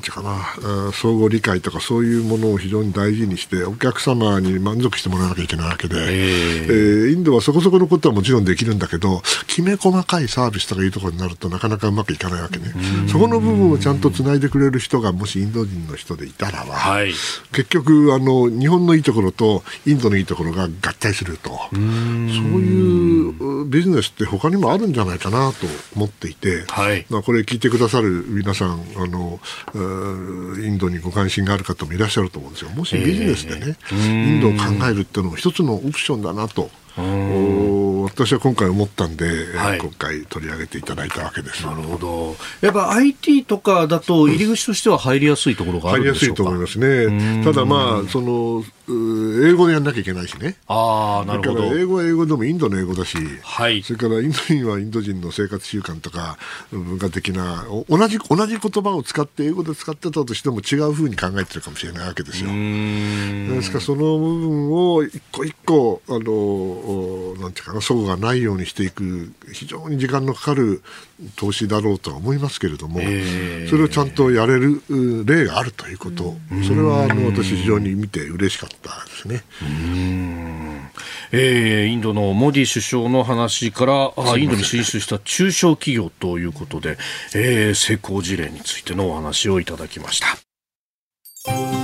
[0.04, 12.72] ていうかな、相互理解とかそういうものを非常に大事にして、お客様に満足してもらわなきゃいけないわけで、えー、インドはそこそこのことはもちろんできるんだけど、きめ細かいサービスとかいうところになるとなかなかうまくいかないわけね。
[13.08, 17.12] そこの部分をちゃんとつないでくれる人がもしインド人の人でいたらば、はい、
[17.52, 29.40] 結局あの、日本のいいところとインドのいいところが合体すると、そういうビジネスって他にもあるんじゃないかなと思っていて、はい、まあこれ聞いてくださる皆さん、あの
[30.62, 32.70] インドにご関心がある方もいらっしゃると思うんですよ。
[32.70, 36.70] もしビジネスでね、えー、インドを考えるっていうのも一つのオプションだなと。
[36.96, 39.26] 私は今回思ったんで、
[39.56, 41.66] はい、今回取り上げていただいたわけです。
[41.66, 42.36] なるほど。
[42.60, 47.44] やっぱ IT とかだと入り口としては入りやすいところがあるんでしょうか、入りやすいと思いますね。
[47.44, 50.56] ただまあその英語でやんなきゃいけないしね。
[50.66, 51.64] ああ、なるほど。
[51.74, 56.36] 英語は英語でもインドの英語だし、はい、それからインド人はインド人の生活習慣とか
[56.70, 62.50] 文化的な、同じ、同じ言葉を使って英語で使ってたとしても違うふうに考えてるかもしれないわけですよ。
[62.50, 66.20] ですからその部分を一個一個、あの、
[67.40, 70.82] なんていうかな、齟齬がないようにしていく、非常に時間のかかる
[71.36, 74.82] 投資だろうとは思いますけれども、えー、それをちゃんとやれる
[75.24, 78.74] 例があるということ、それはあの私非常に見て嬉しかった。
[78.74, 79.42] ったですね。
[81.32, 86.98] えー、インドのモディ首相の話からあインドに進出した中小企業ということで、
[87.34, 91.83] えー、成功事例についてのお話をいただきました。